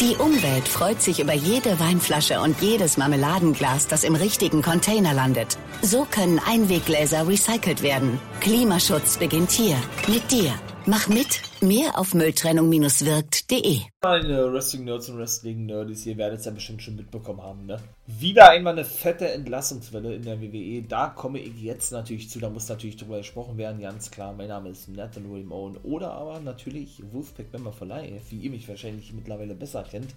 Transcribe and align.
Die 0.00 0.14
Umwelt 0.16 0.68
freut 0.68 1.00
sich 1.00 1.20
über 1.20 1.32
jede 1.32 1.80
Weinflasche 1.80 2.38
und 2.42 2.60
jedes 2.60 2.98
Marmeladenglas, 2.98 3.86
das 3.86 4.04
im 4.04 4.14
richtigen 4.14 4.60
Container 4.60 5.14
landet. 5.14 5.56
So 5.80 6.06
können 6.10 6.38
Einweggläser 6.38 7.26
recycelt 7.26 7.82
werden. 7.82 8.20
Klimaschutz 8.40 9.16
beginnt 9.16 9.50
hier 9.52 9.76
mit 10.06 10.30
dir. 10.30 10.52
Mach 10.88 11.08
mit. 11.08 11.42
Mehr 11.60 11.98
auf 11.98 12.14
Mülltrennung-wirkt.de. 12.14 13.80
Meine 14.04 14.52
Wrestling-Nerds 14.52 15.08
und 15.08 15.18
Wrestling-Nerds, 15.18 16.06
ihr 16.06 16.16
werdet 16.16 16.38
es 16.38 16.44
ja 16.44 16.52
bestimmt 16.52 16.80
schon 16.80 16.94
mitbekommen 16.94 17.42
haben, 17.42 17.66
ne? 17.66 17.80
Wieder 18.06 18.50
einmal 18.50 18.74
eine 18.74 18.84
fette 18.84 19.28
Entlassungswelle 19.28 20.14
in 20.14 20.22
der 20.22 20.40
WWE. 20.40 20.82
Da 20.82 21.08
komme 21.08 21.40
ich 21.40 21.60
jetzt 21.60 21.90
natürlich 21.90 22.30
zu. 22.30 22.38
Da 22.38 22.50
muss 22.50 22.68
natürlich 22.68 22.96
drüber 22.96 23.18
gesprochen 23.18 23.58
werden, 23.58 23.80
ganz 23.80 24.12
klar. 24.12 24.32
Mein 24.32 24.46
Name 24.46 24.68
ist 24.68 24.86
Nathan 24.86 25.28
William 25.28 25.50
Owen. 25.50 25.76
Oder 25.78 26.12
aber 26.12 26.38
natürlich 26.38 27.02
Wolfpack 27.10 27.52
Member 27.52 27.72
for 27.72 27.88
Life, 27.88 28.30
wie 28.30 28.38
ihr 28.38 28.50
mich 28.50 28.68
wahrscheinlich 28.68 29.12
mittlerweile 29.12 29.56
besser 29.56 29.82
kennt. 29.82 30.14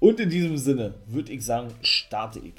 Und 0.00 0.20
in 0.20 0.30
diesem 0.30 0.56
Sinne 0.56 0.94
würde 1.06 1.32
ich 1.32 1.44
sagen, 1.44 1.68
starte 1.82 2.38
ich 2.38 2.54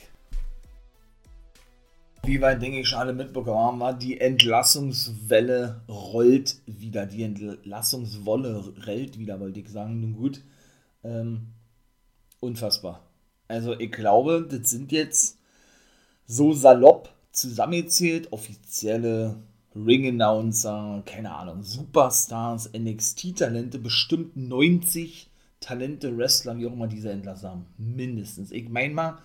wie 2.23 2.39
wir, 2.39 2.55
denke 2.55 2.79
ich, 2.79 2.87
schon 2.87 2.99
alle 2.99 3.13
mitbekommen 3.13 3.81
haben, 3.81 3.99
die 3.99 4.19
Entlassungswelle 4.19 5.81
rollt 5.87 6.57
wieder. 6.65 7.05
Die 7.05 7.23
Entlassungswolle 7.23 8.73
rollt 8.85 9.17
wieder, 9.17 9.39
wollte 9.39 9.59
ich 9.59 9.69
sagen. 9.69 10.01
Nun 10.01 10.13
gut. 10.13 10.41
Ähm, 11.03 11.47
unfassbar. 12.39 13.01
Also 13.47 13.77
ich 13.79 13.91
glaube, 13.91 14.47
das 14.49 14.69
sind 14.69 14.91
jetzt 14.91 15.37
so 16.25 16.53
salopp 16.53 17.09
zusammengezählt 17.31 18.31
offizielle 18.31 19.37
Ring-Announcer, 19.75 21.03
keine 21.05 21.33
Ahnung, 21.33 21.63
Superstars, 21.63 22.71
NXT-Talente, 22.73 23.79
bestimmt 23.79 24.35
90 24.35 25.29
Talente, 25.59 26.17
Wrestler, 26.17 26.57
wie 26.57 26.67
auch 26.67 26.73
immer 26.73 26.87
diese 26.87 27.11
Entlasse 27.11 27.49
haben. 27.49 27.65
Mindestens. 27.77 28.51
Ich 28.51 28.69
meine 28.69 28.93
mal, 28.93 29.17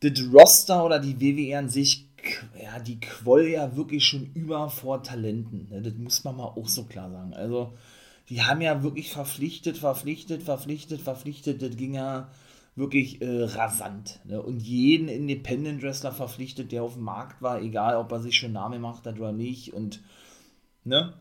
das 0.00 0.12
Roster 0.32 0.84
oder 0.84 0.98
die 0.98 1.20
WWE 1.20 1.58
an 1.58 1.68
sich, 1.68 2.08
ja, 2.60 2.78
die 2.78 3.00
quoll 3.00 3.48
ja 3.48 3.76
wirklich 3.76 4.04
schon 4.04 4.30
über 4.34 4.68
vor 4.68 5.02
Talenten. 5.02 5.68
Ne? 5.70 5.82
Das 5.82 5.94
muss 5.94 6.24
man 6.24 6.36
mal 6.36 6.44
auch 6.44 6.68
so 6.68 6.84
klar 6.84 7.10
sagen. 7.10 7.34
Also, 7.34 7.72
die 8.28 8.42
haben 8.42 8.60
ja 8.60 8.82
wirklich 8.82 9.10
verpflichtet, 9.12 9.78
verpflichtet, 9.78 10.42
verpflichtet, 10.42 11.00
verpflichtet. 11.00 11.62
Das 11.62 11.76
ging 11.76 11.94
ja 11.94 12.28
wirklich 12.74 13.22
äh, 13.22 13.44
rasant. 13.44 14.20
Ne? 14.24 14.42
Und 14.42 14.60
jeden 14.60 15.08
Independent 15.08 15.82
Wrestler 15.82 16.12
verpflichtet, 16.12 16.72
der 16.72 16.82
auf 16.82 16.94
dem 16.94 17.04
Markt 17.04 17.40
war, 17.40 17.62
egal 17.62 17.96
ob 17.96 18.12
er 18.12 18.20
sich 18.20 18.36
schon 18.36 18.52
Name 18.52 18.78
macht 18.78 19.06
hat 19.06 19.18
oder 19.18 19.32
nicht. 19.32 19.72
Und 19.72 20.02
ne? 20.84 21.14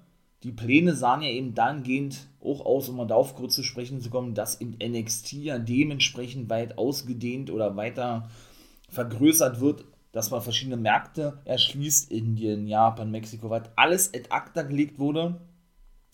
die 0.44 0.52
Pläne 0.52 0.96
sahen 0.96 1.22
ja 1.22 1.30
eben 1.30 1.54
dahingehend 1.54 2.28
auch 2.42 2.66
aus, 2.66 2.90
um 2.90 2.98
mal 2.98 3.08
darauf 3.08 3.36
kurz 3.36 3.56
zu 3.56 3.64
sprechen 3.64 4.02
zu 4.02 4.10
kommen, 4.10 4.34
dass 4.34 4.56
im 4.56 4.76
NXT 4.84 5.34
ja 5.34 5.60
dementsprechend 5.60 6.50
weit 6.50 6.78
ausgedehnt 6.78 7.50
oder 7.50 7.76
weiter 7.76 8.30
vergrößert 8.90 9.60
wird, 9.60 9.86
dass 10.12 10.32
man 10.32 10.42
verschiedene 10.42 10.78
Märkte 10.78 11.40
erschließt, 11.46 12.12
Indien, 12.12 12.68
Japan, 12.68 13.12
Mexiko, 13.12 13.50
was 13.50 13.64
alles 13.76 14.14
ad 14.14 14.30
acta 14.30 14.62
gelegt 14.62 14.98
wurde. 14.98 15.42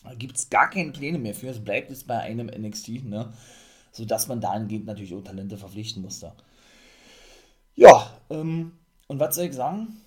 Da 0.03 0.15
gibt 0.15 0.37
es 0.37 0.49
gar 0.49 0.69
keine 0.69 0.91
Pläne 0.91 1.19
mehr 1.19 1.35
für. 1.35 1.49
Es 1.49 1.63
bleibt 1.63 1.91
jetzt 1.91 2.07
bei 2.07 2.19
einem 2.19 2.47
NXT, 2.47 3.05
ne? 3.05 3.31
sodass 3.91 4.27
man 4.27 4.41
dahingehend 4.41 4.85
natürlich 4.85 5.13
auch 5.13 5.21
Talente 5.21 5.57
verpflichten 5.57 6.01
musste. 6.01 6.33
Ja, 7.75 8.11
ähm, 8.29 8.73
und 9.07 9.19
was 9.19 9.35
soll 9.35 9.45
ich 9.45 9.53
sagen? 9.53 10.01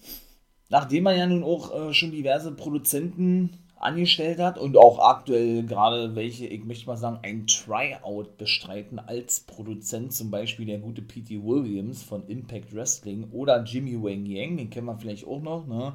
Nachdem 0.71 1.05
man 1.05 1.17
ja 1.17 1.27
nun 1.27 1.45
auch 1.45 1.75
äh, 1.75 1.95
schon 1.95 2.11
diverse 2.11 2.53
Produzenten 2.53 3.64
angestellt 3.85 4.39
hat 4.39 4.59
und 4.59 4.77
auch 4.77 4.99
aktuell 4.99 5.63
gerade 5.65 6.17
welche, 6.17 6.47
ich 6.47 6.65
möchte 6.65 6.87
mal 6.87 6.97
sagen, 6.97 7.19
ein 7.23 7.47
Tryout 7.47 8.39
bestreiten 8.39 8.99
als 8.99 9.41
Produzent, 9.41 10.13
zum 10.13 10.31
Beispiel 10.31 10.67
der 10.67 10.79
gute 10.79 11.03
P.T. 11.03 11.43
Williams 11.45 12.03
von 12.03 12.27
Impact 12.27 12.75
Wrestling 12.75 13.31
oder 13.31 13.62
Jimmy 13.62 14.03
Wang 14.03 14.25
Yang, 14.25 14.56
den 14.56 14.71
kennen 14.71 14.87
wir 14.87 14.99
vielleicht 14.99 15.27
auch 15.27 15.43
noch, 15.43 15.67
ne? 15.67 15.94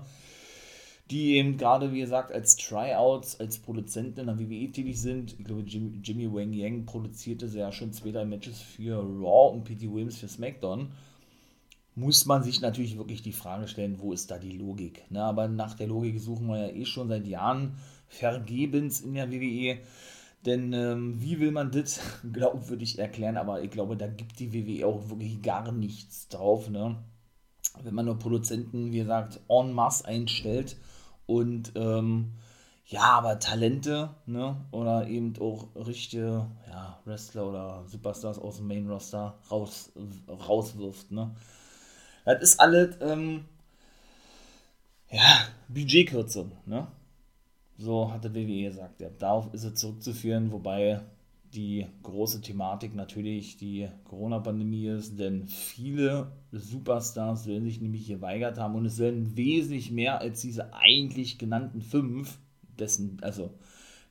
die 1.09 1.37
eben 1.37 1.57
gerade, 1.57 1.91
wie 1.91 2.01
gesagt, 2.01 2.31
als 2.31 2.55
Tryouts, 2.55 3.39
als 3.39 3.57
Produzenten 3.57 4.19
in 4.19 4.27
der 4.27 4.39
WWE 4.39 4.71
tätig 4.71 5.01
sind. 5.01 5.35
Ich 5.39 5.45
glaube, 5.45 5.63
Jimmy, 5.63 5.99
Jimmy 6.03 6.31
Wang 6.31 6.53
Yang 6.53 6.85
produzierte 6.85 7.47
ja 7.47 7.71
schon 7.71 7.91
zwei, 7.91 8.11
drei 8.11 8.25
Matches 8.25 8.61
für 8.61 8.97
Raw 8.97 9.55
und 9.55 9.63
P.T. 9.63 9.91
Williams 9.91 10.17
für 10.17 10.27
SmackDown 10.27 10.89
muss 11.99 12.25
man 12.25 12.43
sich 12.43 12.61
natürlich 12.61 12.97
wirklich 12.97 13.21
die 13.21 13.33
Frage 13.33 13.67
stellen, 13.67 13.99
wo 13.99 14.13
ist 14.13 14.31
da 14.31 14.37
die 14.37 14.57
Logik? 14.57 15.03
Ne, 15.11 15.23
aber 15.23 15.47
nach 15.47 15.73
der 15.73 15.87
Logik 15.87 16.19
suchen 16.19 16.47
wir 16.47 16.67
ja 16.67 16.73
eh 16.73 16.85
schon 16.85 17.09
seit 17.09 17.27
Jahren 17.27 17.75
vergebens 18.07 19.01
in 19.01 19.13
der 19.13 19.31
WWE. 19.31 19.79
Denn 20.45 20.71
ähm, 20.71 21.21
wie 21.21 21.39
will 21.39 21.51
man 21.51 21.71
das 21.71 21.99
glaubwürdig 22.33 22.97
erklären? 22.97 23.37
Aber 23.37 23.61
ich 23.61 23.69
glaube, 23.69 23.97
da 23.97 24.07
gibt 24.07 24.39
die 24.39 24.53
WWE 24.53 24.87
auch 24.87 25.09
wirklich 25.09 25.41
gar 25.41 25.71
nichts 25.71 26.29
drauf. 26.29 26.69
Ne? 26.69 26.95
Wenn 27.83 27.93
man 27.93 28.05
nur 28.05 28.17
Produzenten, 28.17 28.93
wie 28.93 28.99
gesagt, 28.99 29.41
en 29.49 29.73
masse 29.73 30.05
einstellt 30.05 30.77
und 31.25 31.73
ähm, 31.75 32.33
ja, 32.85 33.03
aber 33.03 33.37
Talente, 33.37 34.09
ne, 34.25 34.65
oder 34.71 35.07
eben 35.07 35.33
auch 35.39 35.67
richtige 35.75 36.47
ja, 36.67 36.99
Wrestler 37.05 37.47
oder 37.47 37.83
Superstars 37.85 38.39
aus 38.39 38.57
dem 38.57 38.67
Main 38.67 38.89
Roster 38.89 39.37
raus, 39.51 39.91
rauswirft, 40.27 41.11
ne. 41.11 41.35
Das 42.29 42.43
ist 42.43 42.59
alles, 42.59 42.95
ähm, 43.01 43.45
ja, 45.09 45.47
Budgetkürzung, 45.67 46.51
ne? 46.67 46.87
So 47.79 48.11
hat 48.11 48.23
der 48.23 48.35
WWE 48.35 48.63
gesagt. 48.63 49.01
Ja, 49.01 49.09
darauf 49.17 49.51
ist 49.51 49.63
es 49.63 49.75
zurückzuführen, 49.75 50.51
wobei 50.51 51.01
die 51.55 51.87
große 52.03 52.41
Thematik 52.41 52.93
natürlich 52.93 53.57
die 53.57 53.87
Corona-Pandemie 54.03 54.85
ist, 54.89 55.17
denn 55.17 55.47
viele 55.47 56.31
Superstars 56.51 57.45
sollen 57.45 57.63
sich 57.63 57.81
nämlich 57.81 58.05
geweigert 58.05 58.59
haben 58.59 58.75
und 58.75 58.85
es 58.85 58.97
sollen 58.97 59.35
wesentlich 59.35 59.89
mehr 59.89 60.21
als 60.21 60.41
diese 60.41 60.71
eigentlich 60.75 61.39
genannten 61.39 61.81
fünf, 61.81 62.37
dessen, 62.77 63.17
also 63.21 63.49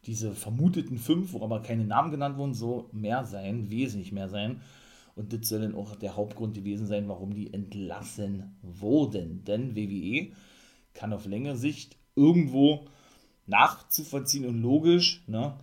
diese 0.06 0.33
vermuteten 0.33 0.99
fünf, 0.99 1.35
wo 1.35 1.45
aber 1.45 1.62
keine 1.62 1.85
Namen 1.85 2.11
genannt 2.11 2.37
wurden, 2.37 2.55
so 2.55 2.89
mehr 2.91 3.25
sein, 3.25 3.71
wesentlich 3.71 4.11
mehr 4.11 4.29
sein. 4.29 4.61
Und 5.19 5.33
das 5.33 5.49
soll 5.49 5.62
dann 5.62 5.75
auch 5.75 5.97
der 5.97 6.15
Hauptgrund 6.15 6.55
gewesen 6.55 6.87
sein, 6.87 7.09
warum 7.09 7.34
die 7.34 7.53
entlassen 7.53 8.56
wurden. 8.62 9.43
Denn 9.45 9.75
WWE 9.75 10.31
kann 10.95 11.12
auf 11.12 11.27
längere 11.27 11.56
Sicht 11.56 11.97
irgendwo 12.15 12.87
nachzuvollziehen 13.47 14.47
und 14.47 14.62
logisch, 14.62 15.25
ne, 15.27 15.59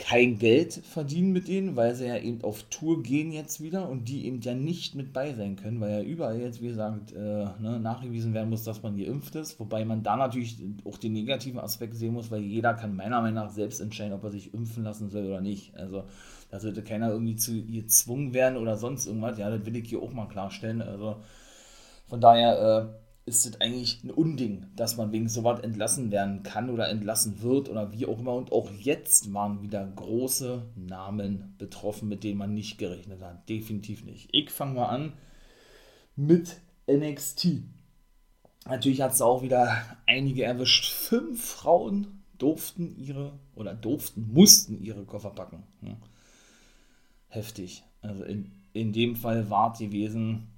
kein 0.00 0.38
Geld 0.38 0.72
verdienen 0.72 1.32
mit 1.32 1.46
denen, 1.46 1.76
weil 1.76 1.94
sie 1.94 2.06
ja 2.06 2.16
eben 2.16 2.42
auf 2.42 2.62
Tour 2.64 3.02
gehen 3.02 3.32
jetzt 3.32 3.60
wieder 3.60 3.88
und 3.88 4.08
die 4.08 4.26
eben 4.26 4.40
ja 4.40 4.54
nicht 4.54 4.94
mit 4.94 5.12
bei 5.12 5.34
sein 5.34 5.56
können, 5.56 5.78
weil 5.80 5.90
ja 5.90 6.00
überall 6.00 6.40
jetzt, 6.40 6.62
wie 6.62 6.68
gesagt, 6.68 7.12
äh, 7.12 7.18
ne, 7.18 7.78
nachgewiesen 7.80 8.32
werden 8.32 8.48
muss, 8.48 8.64
dass 8.64 8.82
man 8.82 8.96
geimpft 8.96 9.34
ist, 9.34 9.60
wobei 9.60 9.84
man 9.84 10.02
da 10.02 10.16
natürlich 10.16 10.56
auch 10.84 10.96
den 10.96 11.12
negativen 11.12 11.60
Aspekt 11.60 11.96
sehen 11.96 12.14
muss, 12.14 12.30
weil 12.30 12.40
jeder 12.40 12.72
kann 12.72 12.96
meiner 12.96 13.20
Meinung 13.20 13.44
nach 13.44 13.50
selbst 13.50 13.80
entscheiden, 13.80 14.14
ob 14.14 14.24
er 14.24 14.30
sich 14.30 14.54
impfen 14.54 14.84
lassen 14.84 15.10
soll 15.10 15.26
oder 15.26 15.42
nicht. 15.42 15.76
Also 15.76 16.04
da 16.50 16.58
sollte 16.58 16.82
keiner 16.82 17.10
irgendwie 17.10 17.36
zu 17.36 17.52
ihr 17.52 17.82
gezwungen 17.82 18.32
werden 18.32 18.56
oder 18.56 18.76
sonst 18.76 19.06
irgendwas. 19.06 19.38
Ja, 19.38 19.50
das 19.50 19.66
will 19.66 19.76
ich 19.76 19.88
hier 19.88 20.00
auch 20.00 20.12
mal 20.12 20.28
klarstellen. 20.28 20.80
Also 20.80 21.16
von 22.08 22.20
daher 22.22 22.90
äh, 22.90 22.99
ist 23.26 23.46
es 23.46 23.60
eigentlich 23.60 24.02
ein 24.02 24.10
Unding, 24.10 24.66
dass 24.74 24.96
man 24.96 25.12
wegen 25.12 25.28
sowas 25.28 25.60
entlassen 25.60 26.10
werden 26.10 26.42
kann 26.42 26.70
oder 26.70 26.88
entlassen 26.88 27.42
wird 27.42 27.68
oder 27.68 27.92
wie 27.92 28.06
auch 28.06 28.18
immer. 28.18 28.34
Und 28.34 28.50
auch 28.50 28.70
jetzt 28.72 29.32
waren 29.32 29.62
wieder 29.62 29.86
große 29.86 30.62
Namen 30.74 31.54
betroffen, 31.58 32.08
mit 32.08 32.24
denen 32.24 32.38
man 32.38 32.54
nicht 32.54 32.78
gerechnet 32.78 33.22
hat. 33.22 33.48
Definitiv 33.48 34.04
nicht. 34.04 34.28
Ich 34.32 34.50
fange 34.50 34.74
mal 34.74 34.86
an 34.86 35.12
mit 36.16 36.60
NXT. 36.88 37.62
Natürlich 38.66 39.02
hat 39.02 39.12
es 39.12 39.22
auch 39.22 39.42
wieder 39.42 39.70
einige 40.06 40.44
erwischt. 40.44 40.86
Fünf 40.86 41.44
Frauen 41.44 42.22
durften 42.38 42.96
ihre 42.96 43.32
oder 43.54 43.74
durften, 43.74 44.32
mussten 44.32 44.82
ihre 44.82 45.04
Koffer 45.04 45.30
packen. 45.30 45.62
Ja 45.82 45.96
heftig. 47.30 47.84
Also 48.02 48.24
in, 48.24 48.52
in 48.72 48.92
dem 48.92 49.16
Fall 49.16 49.48
war 49.48 49.72
gewesen 49.72 50.48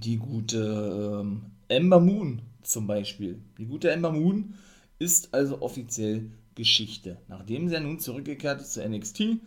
die 0.00 0.16
gute 0.16 1.20
ähm, 1.22 1.42
Ember 1.68 2.00
Moon 2.00 2.42
zum 2.62 2.86
Beispiel. 2.86 3.40
Die 3.58 3.66
gute 3.66 3.90
Ember 3.90 4.12
Moon 4.12 4.54
ist 4.98 5.34
also 5.34 5.62
offiziell 5.62 6.30
Geschichte. 6.54 7.18
Nachdem 7.28 7.68
sie 7.68 7.74
ja 7.74 7.80
nun 7.80 7.98
zurückgekehrt 7.98 8.60
ist 8.60 8.72
zu 8.74 8.88
NXT, 8.88 9.38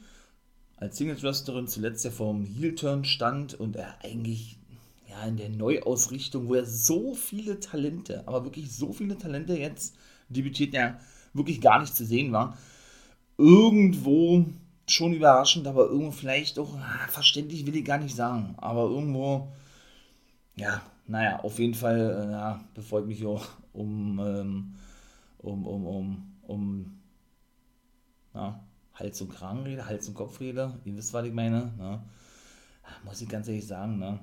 als 0.77 0.97
Singles-Wrestlerin 0.97 1.67
zuletzt 1.67 2.05
ja 2.05 2.11
vom 2.11 2.45
Heel-Turn 2.45 3.03
stand 3.03 3.53
und 3.53 3.75
er 3.75 4.03
eigentlich 4.03 4.57
ja 5.09 5.25
in 5.25 5.37
der 5.37 5.49
Neuausrichtung, 5.49 6.47
wo 6.47 6.55
er 6.55 6.65
so 6.65 7.13
viele 7.13 7.59
Talente, 7.59 8.27
aber 8.27 8.45
wirklich 8.45 8.71
so 8.71 8.93
viele 8.93 9.17
Talente 9.17 9.57
jetzt 9.57 9.95
debütiert, 10.29 10.73
ja 10.73 10.99
wirklich 11.33 11.61
gar 11.61 11.79
nicht 11.79 11.95
zu 11.95 12.05
sehen 12.05 12.31
war, 12.31 12.57
irgendwo 13.37 14.45
schon 14.87 15.13
überraschend, 15.13 15.67
aber 15.67 15.87
irgendwo 15.87 16.11
vielleicht 16.11 16.59
auch 16.59 16.75
ah, 16.75 17.07
verständlich 17.09 17.65
will 17.65 17.75
ich 17.75 17.85
gar 17.85 17.97
nicht 17.99 18.15
sagen. 18.15 18.55
Aber 18.57 18.83
irgendwo, 18.83 19.51
ja, 20.59 20.81
naja, 21.07 21.39
auf 21.39 21.57
jeden 21.57 21.73
Fall, 21.73 22.27
äh, 22.27 22.31
ja, 22.31 22.63
ich 22.75 23.06
mich 23.06 23.17
hier 23.17 23.41
um, 23.73 24.19
ähm, 24.19 24.75
um, 25.39 25.65
um, 25.65 25.88
um, 25.88 26.33
um, 26.44 27.00
ja, 28.33 28.63
Hals- 28.94 29.21
und 29.21 29.29
Kragenrede, 29.29 29.85
Hals- 29.85 30.09
und 30.09 30.15
Kopfrede, 30.15 30.77
ihr 30.83 30.95
wisst, 30.97 31.13
was 31.13 31.25
ich 31.25 31.33
meine, 31.33 31.73
ne? 31.77 32.03
muss 33.06 33.21
ich 33.21 33.29
ganz 33.29 33.47
ehrlich 33.47 33.65
sagen, 33.65 34.00
ne? 34.00 34.19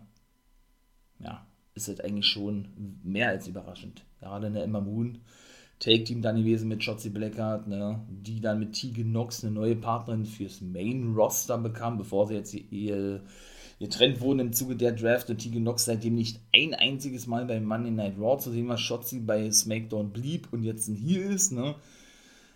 ja, 1.20 1.46
ist 1.74 1.88
das 1.88 2.00
eigentlich 2.00 2.26
schon 2.26 2.98
mehr 3.02 3.30
als 3.30 3.48
überraschend. 3.48 4.04
Gerade 4.20 4.48
eine 4.48 4.62
Emma 4.62 4.80
Moon, 4.80 5.18
Take-Team 5.78 6.20
dann 6.20 6.36
gewesen 6.36 6.68
mit 6.68 6.84
Shotzi 6.84 7.08
Blackheart, 7.08 7.66
ne? 7.66 8.04
die 8.10 8.40
dann 8.40 8.58
mit 8.58 8.74
Tegan 8.74 9.10
Nox 9.10 9.42
eine 9.42 9.54
neue 9.54 9.76
Partnerin 9.76 10.26
fürs 10.26 10.60
Main-Roster 10.60 11.56
bekam, 11.56 11.96
bevor 11.96 12.26
sie 12.26 12.34
jetzt 12.34 12.52
ihr, 12.52 13.22
getrennt 13.78 14.20
wurden 14.20 14.40
im 14.40 14.52
Zuge 14.52 14.76
der 14.76 14.92
Draft 14.92 15.28
und 15.30 15.38
Tegan 15.38 15.62
Nox 15.62 15.84
seitdem 15.84 16.14
nicht 16.14 16.40
ein 16.54 16.74
einziges 16.74 17.26
Mal 17.26 17.44
bei 17.44 17.60
Monday 17.60 17.90
Night 17.90 18.18
Raw 18.18 18.38
zu 18.38 18.50
sehen 18.50 18.68
war, 18.68 18.78
Shotzi 18.78 19.20
bei 19.20 19.50
SmackDown 19.50 20.12
blieb 20.12 20.52
und 20.52 20.62
jetzt 20.62 20.88
ein 20.88 20.96
Heel 20.96 21.32
ist, 21.32 21.52
ne? 21.52 21.74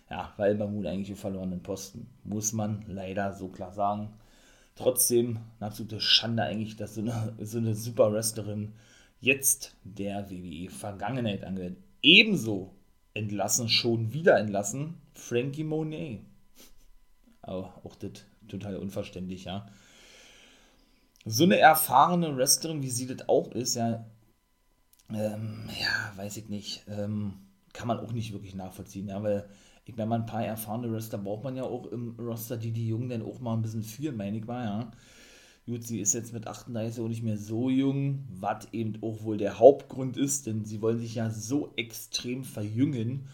Ja, 0.09 0.33
weil 0.35 0.55
Moon 0.55 0.85
eigentlich 0.85 1.13
auf 1.13 1.19
verlorenen 1.19 1.63
Posten. 1.63 2.07
Muss 2.25 2.51
man 2.51 2.83
leider 2.87 3.33
so 3.33 3.47
klar 3.47 3.71
sagen. 3.71 4.09
Trotzdem 4.75 5.39
eine 5.59 5.67
absolute 5.67 6.01
Schande 6.01 6.43
eigentlich, 6.43 6.75
dass 6.75 6.95
so 6.95 7.01
eine, 7.01 7.33
so 7.39 7.59
eine 7.59 7.75
super 7.75 8.11
Wrestlerin 8.11 8.73
jetzt 9.21 9.77
der 9.85 10.29
WWE 10.29 10.69
Vergangenheit 10.69 11.45
angehört. 11.45 11.77
Ebenso 12.01 12.73
entlassen, 13.13 13.69
schon 13.69 14.11
wieder 14.11 14.37
entlassen, 14.37 14.95
Frankie 15.13 15.63
Monet. 15.63 16.21
Aber 17.41 17.79
auch 17.85 17.95
das 17.95 18.25
total 18.49 18.77
unverständlich, 18.77 19.45
ja. 19.45 19.69
So 21.25 21.43
eine 21.43 21.57
erfahrene 21.57 22.35
Wrestlerin, 22.35 22.81
wie 22.81 22.89
sie 22.89 23.07
das 23.07 23.29
auch 23.29 23.51
ist, 23.51 23.75
ja, 23.75 24.05
ähm, 25.09 25.69
ja, 25.79 26.13
weiß 26.15 26.37
ich 26.37 26.49
nicht, 26.49 26.83
ähm, 26.87 27.33
kann 27.73 27.87
man 27.87 27.99
auch 27.99 28.11
nicht 28.11 28.33
wirklich 28.33 28.55
nachvollziehen, 28.55 29.07
ja, 29.07 29.21
weil 29.21 29.47
ich 29.85 29.95
meine, 29.95 30.15
ein 30.15 30.25
paar 30.25 30.43
erfahrene 30.43 30.91
Wrestler 30.91 31.19
braucht 31.19 31.43
man 31.43 31.55
ja 31.55 31.63
auch 31.63 31.85
im 31.87 32.15
Roster, 32.19 32.57
die 32.57 32.71
die 32.71 32.87
Jungen 32.87 33.09
dann 33.09 33.23
auch 33.23 33.39
mal 33.39 33.53
ein 33.53 33.61
bisschen 33.61 33.83
führen, 33.83 34.17
meine 34.17 34.37
ich 34.37 34.45
mal, 34.45 34.65
ja. 34.65 34.91
Gut, 35.67 35.83
sie 35.83 35.99
ist 36.01 36.13
jetzt 36.13 36.33
mit 36.33 36.47
38 36.47 37.03
auch 37.03 37.07
nicht 37.07 37.23
mehr 37.23 37.37
so 37.37 37.69
jung, 37.69 38.25
was 38.31 38.67
eben 38.73 39.01
auch 39.03 39.23
wohl 39.23 39.37
der 39.37 39.59
Hauptgrund 39.59 40.17
ist, 40.17 40.47
denn 40.47 40.65
sie 40.65 40.81
wollen 40.81 40.99
sich 40.99 41.15
ja 41.15 41.29
so 41.29 41.71
extrem 41.75 42.43
verjüngen, 42.43 43.27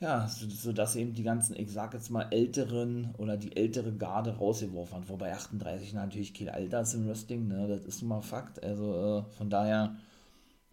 ja, 0.00 0.28
sodass 0.28 0.92
so 0.92 0.98
eben 0.98 1.14
die 1.14 1.22
ganzen, 1.22 1.56
ich 1.56 1.70
sag 1.72 1.94
jetzt 1.94 2.10
mal, 2.10 2.28
älteren 2.30 3.14
oder 3.16 3.36
die 3.36 3.56
ältere 3.56 3.92
Garde 3.94 4.36
rausgeworfen 4.36 4.98
hat. 4.98 5.08
Wobei 5.08 5.32
38 5.32 5.94
natürlich 5.94 6.34
kein 6.34 6.48
Alter 6.48 6.80
ist 6.82 6.94
im 6.94 7.06
Wrestling, 7.08 7.48
ne, 7.48 7.68
das 7.68 7.84
ist 7.84 8.02
nun 8.02 8.10
mal 8.10 8.20
Fakt. 8.20 8.62
Also 8.62 9.24
äh, 9.28 9.36
von 9.36 9.50
daher, 9.50 9.96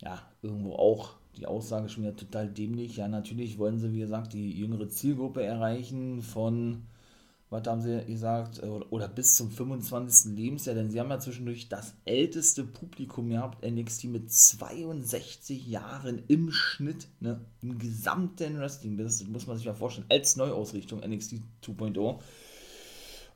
ja, 0.02 0.20
irgendwo 0.42 0.74
auch 0.74 1.16
die 1.38 1.48
Aussage 1.48 1.90
schon 1.90 2.04
wieder 2.04 2.16
total 2.16 2.50
dämlich. 2.50 2.98
Ja, 2.98 3.08
natürlich 3.08 3.58
wollen 3.58 3.80
sie, 3.80 3.94
wie 3.94 4.00
gesagt, 4.00 4.34
die 4.34 4.52
jüngere 4.52 4.90
Zielgruppe 4.90 5.44
erreichen 5.44 6.22
von, 6.22 6.84
was 7.52 7.68
haben 7.68 7.82
sie 7.82 8.06
gesagt, 8.06 8.60
äh, 8.60 8.66
oder 8.66 9.10
bis 9.10 9.36
zum 9.36 9.52
25. 9.52 10.38
Lebensjahr, 10.38 10.74
denn 10.74 10.90
sie 10.90 11.00
haben 11.00 11.10
ja 11.10 11.20
zwischendurch 11.20 11.68
das 11.68 11.94
älteste 12.06 12.64
Publikum 12.64 13.30
gehabt, 13.30 13.64
NXT 13.64 14.06
mit 14.06 14.32
62 14.32 15.68
Jahren 15.68 16.24
im 16.30 16.50
Schnitt, 16.52 17.10
ne, 17.20 17.42
im 17.62 17.78
gesamten 17.78 18.58
Wrestling, 18.58 18.98
das 18.98 19.24
muss 19.26 19.48
man 19.48 19.58
sich 19.58 19.66
mal 19.66 19.76
vorstellen, 19.76 20.08
als 20.10 20.38
Neuausrichtung 20.38 21.02
NXT 21.02 21.42
2.0. 21.64 22.20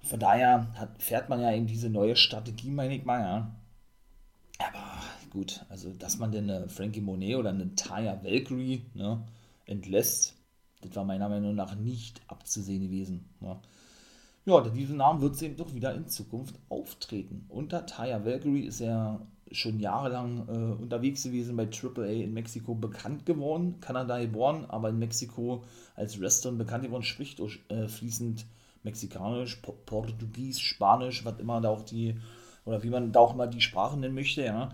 Von 0.02 0.20
daher 0.20 0.74
hat, 0.76 1.04
fährt 1.04 1.28
man 1.28 1.42
ja 1.42 1.54
eben 1.54 1.68
diese 1.68 1.90
neue 1.90 2.16
Strategie, 2.16 2.70
meine 2.72 2.96
ich 2.96 3.04
mal, 3.04 3.20
ja. 3.20 3.56
Aber 4.60 5.04
gut, 5.30 5.66
also 5.68 5.92
dass 5.92 6.18
man 6.18 6.32
denn 6.32 6.50
eine 6.50 6.70
Frankie 6.70 7.02
Monet 7.02 7.36
oder 7.36 7.50
eine 7.50 7.76
Taya 7.76 8.24
Valkyrie 8.24 8.86
ne, 8.94 9.26
entlässt, 9.66 10.36
das 10.80 10.96
war 10.96 11.04
meiner 11.04 11.28
Meinung 11.28 11.54
nach 11.54 11.76
nicht 11.76 12.22
abzusehen 12.28 12.84
gewesen. 12.84 13.26
Ne. 13.42 13.60
Ja, 14.45 14.62
diesen 14.62 14.97
Namen 14.97 15.21
wird 15.21 15.36
sie 15.36 15.47
eben 15.47 15.57
doch 15.57 15.74
wieder 15.74 15.95
in 15.95 16.07
Zukunft 16.07 16.56
auftreten. 16.69 17.45
Unter 17.50 17.88
Taya 17.88 18.24
Valkyrie 18.25 18.68
ist 18.68 18.80
er 18.80 19.25
schon 19.51 19.80
jahrelang 19.80 20.47
äh, 20.47 20.81
unterwegs 20.81 21.24
gewesen 21.24 21.56
bei 21.56 21.68
AAA 21.68 22.24
in 22.24 22.33
Mexiko 22.33 22.75
bekannt 22.75 23.25
geworden, 23.25 23.80
Kanada 23.80 24.19
geboren, 24.19 24.65
aber 24.68 24.89
in 24.89 25.00
Mexiko 25.00 25.63
als 25.95 26.19
Wrestlerin 26.19 26.59
bekannt 26.59 26.83
geworden, 26.83 27.03
spricht 27.03 27.39
äh, 27.39 27.88
fließend 27.88 28.45
Mexikanisch, 28.83 29.62
Portugies, 29.88 30.59
Spanisch, 30.59 31.25
was 31.25 31.39
immer 31.39 31.59
da 31.59 31.69
auch 31.69 31.81
die, 31.81 32.15
oder 32.65 32.83
wie 32.83 32.92
man 32.92 33.12
da 33.12 33.21
auch 33.21 33.33
immer 33.33 33.47
die 33.47 33.62
Sprache 33.62 33.97
nennen 33.97 34.13
möchte, 34.13 34.44
ja. 34.45 34.69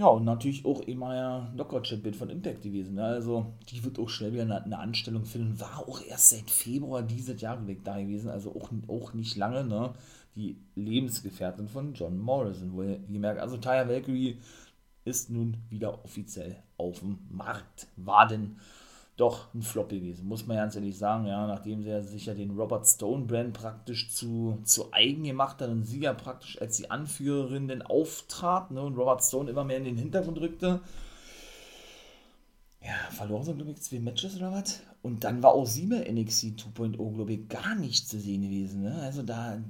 Ja, 0.00 0.06
und 0.06 0.24
natürlich 0.24 0.64
auch 0.64 0.80
immer 0.80 1.14
ja 1.14 1.50
Knockout-Champion 1.52 2.14
von 2.14 2.30
Impact 2.30 2.62
gewesen. 2.62 2.94
Ne? 2.94 3.04
Also, 3.04 3.52
die 3.68 3.84
wird 3.84 3.98
auch 3.98 4.08
schnell 4.08 4.32
wieder 4.32 4.44
eine, 4.44 4.64
eine, 4.64 4.78
Anstellung 4.78 5.26
finden. 5.26 5.60
War 5.60 5.86
auch 5.86 6.00
erst 6.02 6.30
seit 6.30 6.50
Februar 6.50 7.02
dieses 7.02 7.38
Jahr 7.38 7.66
weg 7.66 7.84
da 7.84 8.00
gewesen. 8.00 8.30
Also 8.30 8.56
auch, 8.56 8.70
auch 8.88 9.12
nicht 9.12 9.36
lange, 9.36 9.62
ne? 9.62 9.92
Die 10.36 10.56
Lebensgefährtin 10.74 11.68
von 11.68 11.92
John 11.92 12.18
Morrison. 12.18 12.72
Wo 12.72 12.82
ihr 12.82 12.98
merkt, 13.08 13.40
also 13.40 13.58
Taya 13.58 13.86
Valkyrie 13.90 14.38
ist 15.04 15.28
nun 15.28 15.58
wieder 15.68 16.02
offiziell 16.02 16.56
auf 16.78 17.00
dem 17.00 17.18
Markt. 17.28 17.86
War 17.96 18.26
denn 18.26 18.56
doch 19.20 19.52
ein 19.54 19.62
Flop 19.62 19.90
gewesen, 19.90 20.26
muss 20.26 20.46
man 20.46 20.56
ganz 20.56 20.76
ehrlich 20.76 20.96
sagen, 20.96 21.26
ja, 21.26 21.46
nachdem 21.46 21.82
sie 21.82 21.90
ja 21.90 22.02
sich 22.02 22.26
ja 22.26 22.34
den 22.34 22.52
Robert 22.52 22.86
Stone 22.86 23.26
Brand 23.26 23.52
praktisch 23.52 24.10
zu, 24.10 24.58
zu 24.64 24.92
eigen 24.92 25.24
gemacht 25.24 25.60
hat 25.60 25.68
und 25.68 25.84
sie 25.84 26.00
ja 26.00 26.14
praktisch 26.14 26.60
als 26.60 26.78
die 26.78 26.90
Anführerin 26.90 27.68
denn 27.68 27.82
auftrat 27.82 28.70
ne, 28.70 28.80
und 28.80 28.96
Robert 28.96 29.22
Stone 29.22 29.50
immer 29.50 29.64
mehr 29.64 29.78
in 29.78 29.84
den 29.84 29.96
Hintergrund 29.96 30.40
rückte. 30.40 30.80
Verloren 33.10 33.44
sie, 33.44 33.54
glaube 33.54 33.72
ich, 33.72 33.80
zwei 33.80 34.00
Matches 34.00 34.36
oder 34.36 34.52
was? 34.52 34.80
Und 35.02 35.24
dann 35.24 35.42
war 35.42 35.52
auch 35.52 35.66
sie 35.66 35.86
bei 35.86 36.10
NXT 36.10 36.60
2.0, 36.60 37.14
glaube 37.14 37.32
ich, 37.32 37.48
gar 37.48 37.74
nicht 37.74 38.08
zu 38.08 38.18
sehen 38.18 38.42
gewesen. 38.42 38.82
Ne? 38.82 38.94
Also 39.02 39.22
da, 39.22 39.62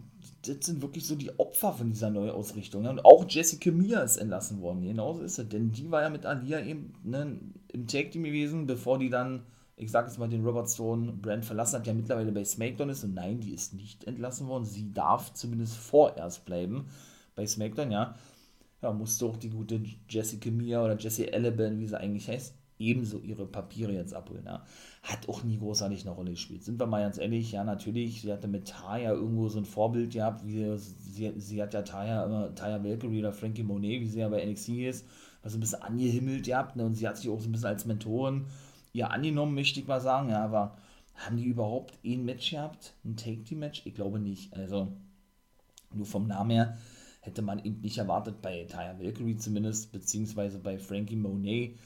das 0.42 0.56
sind 0.62 0.82
wirklich 0.82 1.06
so 1.06 1.14
die 1.14 1.38
Opfer 1.38 1.72
von 1.72 1.90
dieser 1.90 2.10
Neuausrichtung. 2.10 2.82
Ne? 2.82 2.90
Und 2.90 3.04
auch 3.04 3.24
Jessica 3.28 3.70
Mia 3.70 4.00
ist 4.00 4.16
entlassen 4.16 4.60
worden. 4.60 4.82
Genauso 4.82 5.22
ist 5.22 5.38
es. 5.38 5.48
Denn 5.48 5.70
die 5.70 5.90
war 5.90 6.02
ja 6.02 6.10
mit 6.10 6.26
Alia 6.26 6.60
eben 6.64 6.94
ne, 7.04 7.38
im 7.72 7.86
Tag 7.86 8.10
Team 8.10 8.24
gewesen, 8.24 8.66
bevor 8.66 8.98
die 8.98 9.10
dann, 9.10 9.44
ich 9.76 9.90
sag 9.90 10.06
jetzt 10.06 10.18
mal, 10.18 10.28
den 10.28 10.44
Robert 10.44 10.68
Stone 10.68 11.12
Brand 11.12 11.44
verlassen 11.44 11.76
hat, 11.76 11.86
ja 11.86 11.94
mittlerweile 11.94 12.32
bei 12.32 12.44
SmackDown 12.44 12.90
ist. 12.90 13.04
Und 13.04 13.14
nein, 13.14 13.40
die 13.40 13.54
ist 13.54 13.74
nicht 13.74 14.04
entlassen 14.04 14.48
worden. 14.48 14.64
Sie 14.64 14.92
darf 14.92 15.32
zumindest 15.34 15.76
vorerst 15.76 16.44
bleiben 16.44 16.86
bei 17.36 17.46
SmackDown, 17.46 17.92
ja. 17.92 18.16
Ja, 18.82 18.92
musste 18.92 19.26
auch 19.26 19.36
die 19.36 19.50
gute 19.50 19.80
Jessica 20.08 20.50
Mia 20.50 20.82
oder 20.82 20.96
Jessie 20.96 21.28
Eleban, 21.28 21.78
wie 21.78 21.86
sie 21.86 22.00
eigentlich 22.00 22.28
heißt, 22.28 22.54
ebenso 22.80 23.18
ihre 23.20 23.46
Papiere 23.46 23.92
jetzt 23.92 24.14
abholen. 24.14 24.44
Ja. 24.46 24.64
Hat 25.02 25.28
auch 25.28 25.44
nie 25.44 25.58
großartig 25.58 26.02
eine 26.02 26.14
Rolle 26.14 26.32
gespielt. 26.32 26.64
Sind 26.64 26.80
wir 26.80 26.86
mal 26.86 27.02
ganz 27.02 27.18
ehrlich, 27.18 27.52
ja, 27.52 27.62
natürlich, 27.62 28.22
sie 28.22 28.32
hatte 28.32 28.48
mit 28.48 28.68
Taya 28.68 29.12
irgendwo 29.12 29.48
so 29.48 29.58
ein 29.58 29.64
Vorbild 29.64 30.12
gehabt, 30.12 30.46
wie 30.46 30.76
sie, 30.76 31.32
sie 31.36 31.62
hat 31.62 31.74
ja 31.74 31.82
Taya 31.82 32.24
immer, 32.24 32.54
Taya 32.54 32.82
Valkyrie 32.82 33.20
oder 33.20 33.32
Frankie 33.32 33.62
Monet, 33.62 34.00
wie 34.00 34.08
sie 34.08 34.20
ja 34.20 34.28
bei 34.28 34.44
NXT 34.44 34.68
ist, 34.70 35.06
was 35.42 35.54
ein 35.54 35.60
bisschen 35.60 35.82
angehimmelt 35.82 36.46
gehabt, 36.46 36.76
ne, 36.76 36.84
und 36.84 36.94
sie 36.94 37.06
hat 37.06 37.16
sich 37.16 37.28
auch 37.30 37.40
so 37.40 37.48
ein 37.48 37.52
bisschen 37.52 37.68
als 37.68 37.84
Mentorin 37.84 38.46
ihr 38.92 39.10
angenommen, 39.10 39.54
möchte 39.54 39.80
ich 39.80 39.86
mal 39.86 40.00
sagen, 40.00 40.30
ja, 40.30 40.44
aber 40.44 40.76
haben 41.14 41.36
die 41.36 41.44
überhaupt 41.44 41.98
ein 42.04 42.24
Match 42.24 42.50
gehabt? 42.50 42.94
Ein 43.04 43.16
Take-Team-Match? 43.16 43.82
Ich 43.84 43.94
glaube 43.94 44.18
nicht. 44.18 44.54
Also, 44.54 44.92
nur 45.92 46.06
vom 46.06 46.26
Namen 46.26 46.50
her 46.50 46.78
hätte 47.20 47.42
man 47.42 47.58
eben 47.58 47.80
nicht 47.80 47.98
erwartet, 47.98 48.40
bei 48.40 48.64
Taya 48.64 48.98
Valkyrie 48.98 49.36
zumindest, 49.36 49.92
beziehungsweise 49.92 50.58
bei 50.58 50.78
Frankie 50.78 51.16
Monet, 51.16 51.78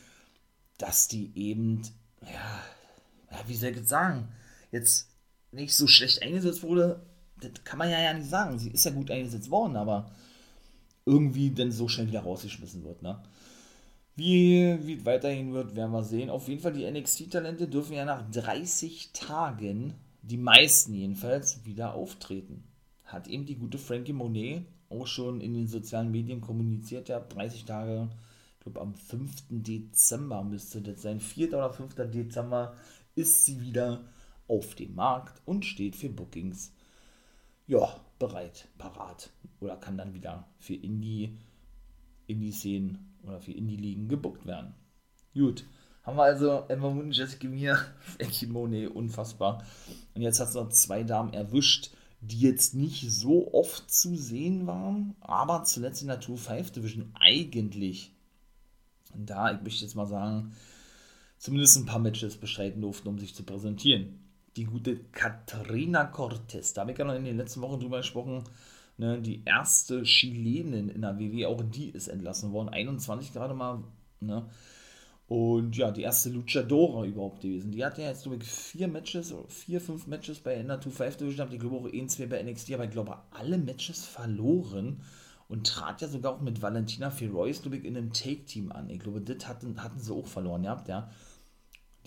dass 0.79 1.09
die 1.09 1.33
eben, 1.35 1.83
ja, 2.23 3.45
wie 3.47 3.55
soll 3.55 3.71
ich 3.71 3.77
jetzt 3.77 3.89
sagen, 3.89 4.29
jetzt 4.71 5.09
nicht 5.53 5.75
so 5.75 5.87
schlecht 5.87 6.23
eingesetzt 6.23 6.63
wurde, 6.63 7.05
das 7.41 7.65
kann 7.65 7.79
man 7.79 7.91
ja, 7.91 8.01
ja 8.01 8.13
nicht 8.13 8.29
sagen. 8.29 8.59
Sie 8.59 8.71
ist 8.71 8.85
ja 8.85 8.91
gut 8.91 9.11
eingesetzt 9.11 9.51
worden, 9.51 9.77
aber 9.77 10.11
irgendwie 11.05 11.51
dann 11.51 11.71
so 11.71 11.89
schnell 11.89 12.09
wieder 12.09 12.23
rausgeschmissen 12.23 12.85
wird, 12.85 13.03
ne? 13.03 13.23
Wie, 14.17 14.79
wie 14.83 14.95
es 14.95 15.05
weiterhin 15.05 15.53
wird, 15.53 15.75
werden 15.75 15.91
wir 15.91 16.05
sehen. 16.05 16.31
Auf 16.31 16.47
jeden 16.47 16.61
Fall, 16.61 16.73
die 16.73 16.89
NXT-Talente 16.89 17.67
dürfen 17.67 17.95
ja 17.95 18.05
nach 18.05 18.31
30 18.31 19.11
Tagen, 19.13 19.95
die 20.23 20.37
meisten 20.37 20.95
jedenfalls, 20.95 21.65
wieder 21.65 21.95
auftreten. 21.95 22.63
Hat 23.03 23.27
eben 23.27 23.45
die 23.45 23.57
gute 23.57 23.77
Frankie 23.77 24.13
Monet 24.13 24.67
auch 24.89 25.09
schon 25.09 25.41
in 25.41 25.55
den 25.55 25.67
sozialen 25.67 26.13
Medien 26.13 26.41
kommuniziert, 26.41 27.09
ja, 27.09 27.19
30 27.19 27.65
Tage, 27.65 28.09
glaube 28.65 28.81
am 28.81 28.95
5. 28.95 29.45
Dezember 29.51 30.43
müsste 30.43 30.83
das 30.83 31.03
sein, 31.03 31.21
4. 31.21 31.49
oder 31.49 31.73
5. 31.73 31.95
Dezember 32.11 32.75
ist 33.15 33.45
sie 33.45 33.61
wieder 33.61 34.05
auf 34.49 34.75
dem 34.75 34.95
Markt 34.95 35.41
und 35.45 35.65
steht 35.65 35.97
für 35.97 36.09
Bookings 36.09 36.73
ja, 37.67 38.01
bereit, 38.19 38.69
parat 38.77 39.31
oder 39.61 39.77
kann 39.77 39.97
dann 39.97 40.13
wieder 40.13 40.49
für 40.59 40.75
Indie, 40.75 41.39
Indie-Szenen 42.27 43.15
oder 43.23 43.41
für 43.41 43.53
Indie-Ligen 43.53 44.09
gebuckt 44.09 44.45
werden. 44.47 44.75
Gut, 45.35 45.65
haben 46.03 46.17
wir 46.17 46.25
also 46.25 46.65
Emma 46.69 46.91
Moon, 46.91 47.11
Jessica 47.11 47.49
Mir, 47.49 47.79
Frankie 48.01 48.47
Monet, 48.49 48.95
unfassbar. 48.95 49.65
Und 50.15 50.23
jetzt 50.23 50.41
hat 50.41 50.49
es 50.49 50.55
noch 50.55 50.69
zwei 50.69 51.03
Damen 51.03 51.33
erwischt, 51.33 51.91
die 52.21 52.41
jetzt 52.41 52.75
nicht 52.75 53.11
so 53.11 53.53
oft 53.53 53.91
zu 53.91 54.15
sehen 54.17 54.67
waren, 54.67 55.15
aber 55.21 55.65
zuletzt 55.65 56.03
in 56.03 56.09
der 56.09 56.21
2-5 56.21 56.73
Division 56.73 57.11
eigentlich 57.15 58.14
da, 59.17 59.53
ich 59.53 59.63
möchte 59.63 59.85
jetzt 59.85 59.95
mal 59.95 60.07
sagen, 60.07 60.53
zumindest 61.39 61.77
ein 61.77 61.87
paar 61.87 61.99
Matches 61.99 62.37
bestreiten 62.37 62.81
durften, 62.81 63.09
um 63.09 63.19
sich 63.19 63.35
zu 63.35 63.43
präsentieren. 63.43 64.21
die 64.57 64.65
gute 64.65 64.97
Katrina 65.11 66.05
Cortez. 66.05 66.73
Da 66.73 66.83
habe 66.83 66.93
ich 66.93 66.99
ja 66.99 67.05
noch 67.05 67.15
in 67.15 67.25
den 67.25 67.37
letzten 67.37 67.61
Wochen 67.61 67.81
drüber 67.81 67.99
gesprochen. 67.99 68.45
Ne, 68.97 69.21
die 69.21 69.43
erste 69.45 70.05
Chilenin 70.05 70.89
in 70.89 71.01
der 71.01 71.19
WWE, 71.19 71.49
auch 71.49 71.61
die 71.63 71.91
ist 71.91 72.07
entlassen 72.07 72.53
worden. 72.53 72.69
21 72.69 73.33
gerade 73.33 73.53
mal. 73.53 73.83
Ne? 74.21 74.47
Und 75.27 75.77
ja, 75.77 75.91
die 75.91 76.03
erste 76.03 76.31
Luchadora 76.31 77.05
überhaupt 77.05 77.41
gewesen. 77.41 77.73
Die 77.73 77.85
hat 77.85 77.99
ja 77.99 78.09
jetzt, 78.09 78.23
glaube 78.23 78.39
ich, 78.43 78.49
vier 78.49 78.89
Matches, 78.89 79.35
vier, 79.49 79.81
fünf 79.81 80.07
Matches 80.07 80.39
bei 80.39 80.55
Ender 80.55 80.79
2-5 80.79 81.17
Division, 81.19 81.53
ich 81.53 81.59
glaube 81.59 81.77
auch 81.77 81.93
ein, 81.93 82.09
zwei 82.09 82.27
bei 82.27 82.43
NXT, 82.43 82.75
aber 82.75 82.85
ich 82.85 82.91
glaube, 82.91 83.17
alle 83.31 83.59
Matches 83.59 84.05
verloren 84.05 85.01
und 85.49 85.67
trat 85.67 86.01
ja 86.01 86.09
sogar 86.09 86.35
auch 86.35 86.41
mit 86.41 86.63
Valentina 86.63 87.11
Feroz, 87.11 87.63
glaube 87.63 87.77
ich, 87.77 87.85
in 87.85 87.97
einem 87.97 88.13
Take-Team 88.13 88.73
an. 88.73 88.91
Ich 88.91 89.01
glaube, 89.01 89.21
das 89.21 89.47
hatten, 89.47 89.83
hatten 89.83 90.01
sie 90.01 90.13
auch 90.13 90.27
verloren 90.27 90.63
gehabt, 90.63 90.89
ja. 90.89 91.11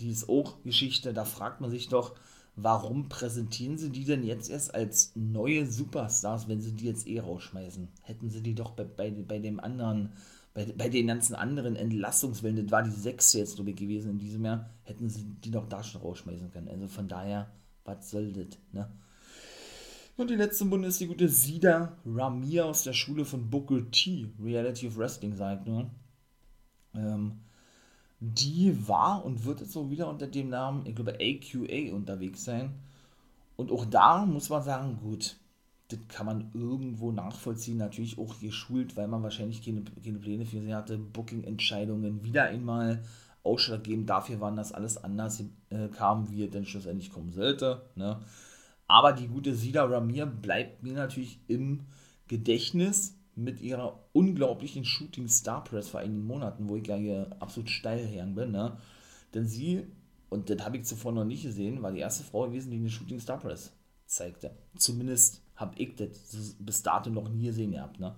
Die 0.00 0.10
ist 0.10 0.28
auch 0.28 0.62
Geschichte, 0.62 1.12
da 1.12 1.24
fragt 1.24 1.60
man 1.60 1.70
sich 1.70 1.88
doch, 1.88 2.14
warum 2.56 3.08
präsentieren 3.08 3.78
sie 3.78 3.90
die 3.90 4.04
denn 4.04 4.24
jetzt 4.24 4.50
erst 4.50 4.74
als 4.74 5.12
neue 5.14 5.66
Superstars, 5.66 6.48
wenn 6.48 6.60
sie 6.60 6.72
die 6.72 6.86
jetzt 6.86 7.06
eh 7.06 7.20
rausschmeißen? 7.20 7.88
Hätten 8.02 8.30
sie 8.30 8.42
die 8.42 8.54
doch 8.54 8.72
bei, 8.72 8.84
bei, 8.84 9.10
bei 9.10 9.38
dem 9.38 9.60
anderen, 9.60 10.12
bei, 10.54 10.66
bei 10.76 10.88
den 10.88 11.06
ganzen 11.06 11.34
anderen 11.34 11.76
Entlassungswellen, 11.76 12.64
das 12.64 12.72
war 12.72 12.82
die 12.82 12.90
sechste 12.90 13.38
jetzt, 13.38 13.56
glaube 13.56 13.70
ich, 13.70 13.76
gewesen 13.76 14.12
in 14.12 14.18
diesem 14.18 14.44
Jahr, 14.44 14.70
hätten 14.82 15.08
sie 15.08 15.24
die 15.24 15.50
doch 15.50 15.68
da 15.68 15.82
schon 15.82 16.00
rausschmeißen 16.00 16.50
können. 16.50 16.68
Also 16.68 16.88
von 16.88 17.08
daher, 17.08 17.50
was 17.84 18.10
soll 18.10 18.32
das, 18.32 18.58
ne? 18.72 18.90
Und 20.18 20.30
die 20.30 20.34
letzte 20.34 20.64
Bunde 20.64 20.88
ist 20.88 20.98
die 20.98 21.06
gute 21.06 21.28
Sida 21.28 21.96
Ramir 22.04 22.66
aus 22.66 22.82
der 22.82 22.92
Schule 22.92 23.24
von 23.24 23.48
Booker 23.48 23.88
T, 23.92 24.26
Reality 24.42 24.88
of 24.88 24.96
Wrestling, 24.96 25.36
sagt 25.36 25.64
nur. 25.68 25.88
Ähm, 26.92 27.38
die 28.18 28.88
war 28.88 29.24
und 29.24 29.44
wird 29.44 29.60
jetzt 29.60 29.70
so 29.70 29.92
wieder 29.92 30.08
unter 30.08 30.26
dem 30.26 30.48
Namen, 30.48 30.84
ich 30.86 30.96
glaube, 30.96 31.18
AQA 31.20 31.94
unterwegs 31.94 32.44
sein. 32.44 32.74
Und 33.54 33.70
auch 33.70 33.84
da 33.84 34.26
muss 34.26 34.50
man 34.50 34.64
sagen, 34.64 34.98
gut, 35.00 35.36
das 35.86 36.00
kann 36.08 36.26
man 36.26 36.50
irgendwo 36.52 37.12
nachvollziehen, 37.12 37.76
natürlich 37.76 38.18
auch 38.18 38.40
geschult, 38.40 38.96
weil 38.96 39.06
man 39.06 39.22
wahrscheinlich 39.22 39.64
keine, 39.64 39.84
keine 40.04 40.18
Pläne 40.18 40.46
für 40.46 40.60
sie 40.60 40.74
hatte, 40.74 40.98
Booking-Entscheidungen 40.98 42.24
wieder 42.24 42.42
einmal 42.42 43.04
ausschlaggebend 43.44 44.10
dafür 44.10 44.40
waren, 44.40 44.56
dass 44.56 44.72
alles 44.72 44.98
anders 44.98 45.44
äh, 45.70 45.86
kam, 45.96 46.28
wie 46.32 46.42
es 46.42 46.50
denn 46.50 46.66
schlussendlich 46.66 47.12
kommen 47.12 47.30
sollte. 47.30 47.82
Ne? 47.94 48.18
Aber 48.88 49.12
die 49.12 49.28
gute 49.28 49.54
Sida 49.54 49.84
Ramir 49.84 50.26
bleibt 50.26 50.82
mir 50.82 50.94
natürlich 50.94 51.38
im 51.46 51.84
Gedächtnis 52.26 53.14
mit 53.36 53.60
ihrer 53.60 54.00
unglaublichen 54.12 54.84
Shooting 54.84 55.28
Star 55.28 55.62
Press 55.62 55.88
vor 55.88 56.00
einigen 56.00 56.26
Monaten, 56.26 56.68
wo 56.68 56.76
ich 56.76 56.86
ja 56.86 56.96
hier 56.96 57.30
absolut 57.38 57.70
steil 57.70 57.98
hergegangen 57.98 58.34
bin, 58.34 58.50
ne? 58.50 58.76
Denn 59.34 59.46
sie, 59.46 59.86
und 60.30 60.50
das 60.50 60.64
habe 60.64 60.78
ich 60.78 60.84
zuvor 60.84 61.12
noch 61.12 61.24
nicht 61.24 61.44
gesehen, 61.44 61.82
war 61.82 61.92
die 61.92 62.00
erste 62.00 62.24
Frau 62.24 62.46
gewesen, 62.46 62.70
die 62.70 62.78
eine 62.78 62.90
Shooting 62.90 63.20
Star 63.20 63.38
Press 63.38 63.72
zeigte. 64.06 64.56
Zumindest 64.76 65.42
habe 65.54 65.74
ich 65.76 65.94
das 65.94 66.56
bis 66.58 66.82
dato 66.82 67.10
noch 67.10 67.28
nie 67.28 67.46
gesehen 67.46 67.72
gehabt, 67.72 68.00
ne? 68.00 68.16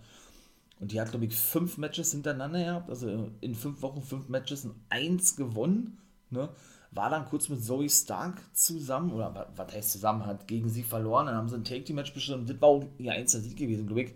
Und 0.79 0.93
die 0.93 1.01
hat, 1.01 1.11
glaube 1.11 1.27
ich, 1.27 1.37
fünf 1.37 1.77
Matches 1.77 2.13
hintereinander 2.13 2.65
gehabt, 2.65 2.89
also 2.89 3.31
in 3.43 3.55
fünf 3.55 3.83
Wochen 3.83 4.01
fünf 4.01 4.31
Matches 4.31 4.65
und 4.65 4.77
eins 4.89 5.37
gewonnen, 5.37 5.99
ne? 6.31 6.49
War 6.93 7.09
dann 7.11 7.27
kurz 7.27 7.49
mit 7.49 7.63
Zoe 7.63 7.89
Stark 7.89 8.43
zusammen, 8.53 9.13
oder 9.13 9.53
was 9.55 9.73
heißt 9.73 9.93
zusammen, 9.93 10.27
hat 10.27 10.49
gegen 10.49 10.69
sie 10.69 10.83
verloren, 10.83 11.27
dann 11.27 11.37
haben 11.37 11.49
sie 11.49 11.57
ein 11.57 11.65
Take-Team-Match 11.65 12.13
bestimmt, 12.13 12.51
das 12.51 12.61
war 12.61 12.69
auch 12.69 12.85
ihr 12.99 13.13
einziger 13.13 13.43
Sieg 13.43 13.57
gewesen, 13.57 13.87
glaube 13.87 14.03
ich 14.03 14.15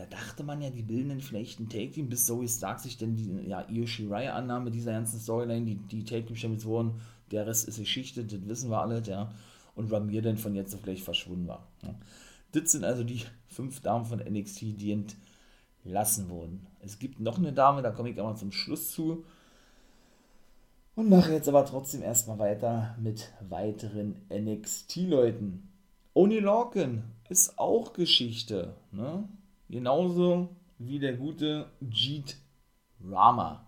da 0.00 0.06
dachte 0.06 0.44
man 0.44 0.62
ja, 0.62 0.70
die 0.70 0.82
bilden 0.82 1.10
dann 1.10 1.20
vielleicht 1.20 1.60
ein 1.60 1.68
Take-Team, 1.68 2.08
bis 2.08 2.24
Zoe 2.24 2.48
Stark 2.48 2.80
sich 2.80 2.96
denn 2.96 3.16
die 3.16 3.48
ja, 3.48 3.68
Io 3.68 3.86
Shirai 3.86 4.32
annahm 4.32 4.64
mit 4.64 4.74
dieser 4.74 4.92
ganzen 4.92 5.20
Storyline, 5.20 5.66
die, 5.66 5.74
die 5.74 6.04
Take-Team-Champions 6.04 6.64
wurden. 6.64 7.00
Der 7.30 7.46
Rest 7.46 7.68
ist 7.68 7.78
Geschichte, 7.78 8.24
das 8.24 8.48
wissen 8.48 8.70
wir 8.70 8.80
alle, 8.80 9.02
ja. 9.02 9.30
Und 9.74 9.92
Ramir 9.92 10.22
dann 10.22 10.38
von 10.38 10.54
jetzt 10.54 10.74
auf 10.74 10.82
gleich 10.82 11.02
verschwunden 11.02 11.46
war. 11.46 11.68
Ja. 11.82 11.94
Das 12.52 12.72
sind 12.72 12.84
also 12.84 13.04
die 13.04 13.22
fünf 13.48 13.80
Damen 13.80 14.06
von 14.06 14.20
NXT, 14.20 14.80
die 14.80 15.04
entlassen 15.84 16.30
wurden. 16.30 16.66
Es 16.80 16.98
gibt 16.98 17.20
noch 17.20 17.36
eine 17.36 17.52
Dame, 17.52 17.82
da 17.82 17.90
komme 17.90 18.10
ich 18.10 18.18
aber 18.18 18.34
zum 18.36 18.52
Schluss 18.52 18.92
zu. 18.92 19.24
Und 21.00 21.08
mache 21.08 21.32
jetzt 21.32 21.48
aber 21.48 21.64
trotzdem 21.64 22.02
erstmal 22.02 22.38
weiter 22.38 22.94
mit 23.00 23.32
weiteren 23.48 24.16
NXT-Leuten. 24.30 25.66
Oni 26.12 26.40
Lorcan 26.40 27.04
ist 27.30 27.58
auch 27.58 27.94
Geschichte. 27.94 28.74
Ne? 28.92 29.26
Genauso 29.70 30.50
wie 30.76 30.98
der 30.98 31.14
gute 31.14 31.70
Jeet 31.90 32.36
Rama. 33.02 33.64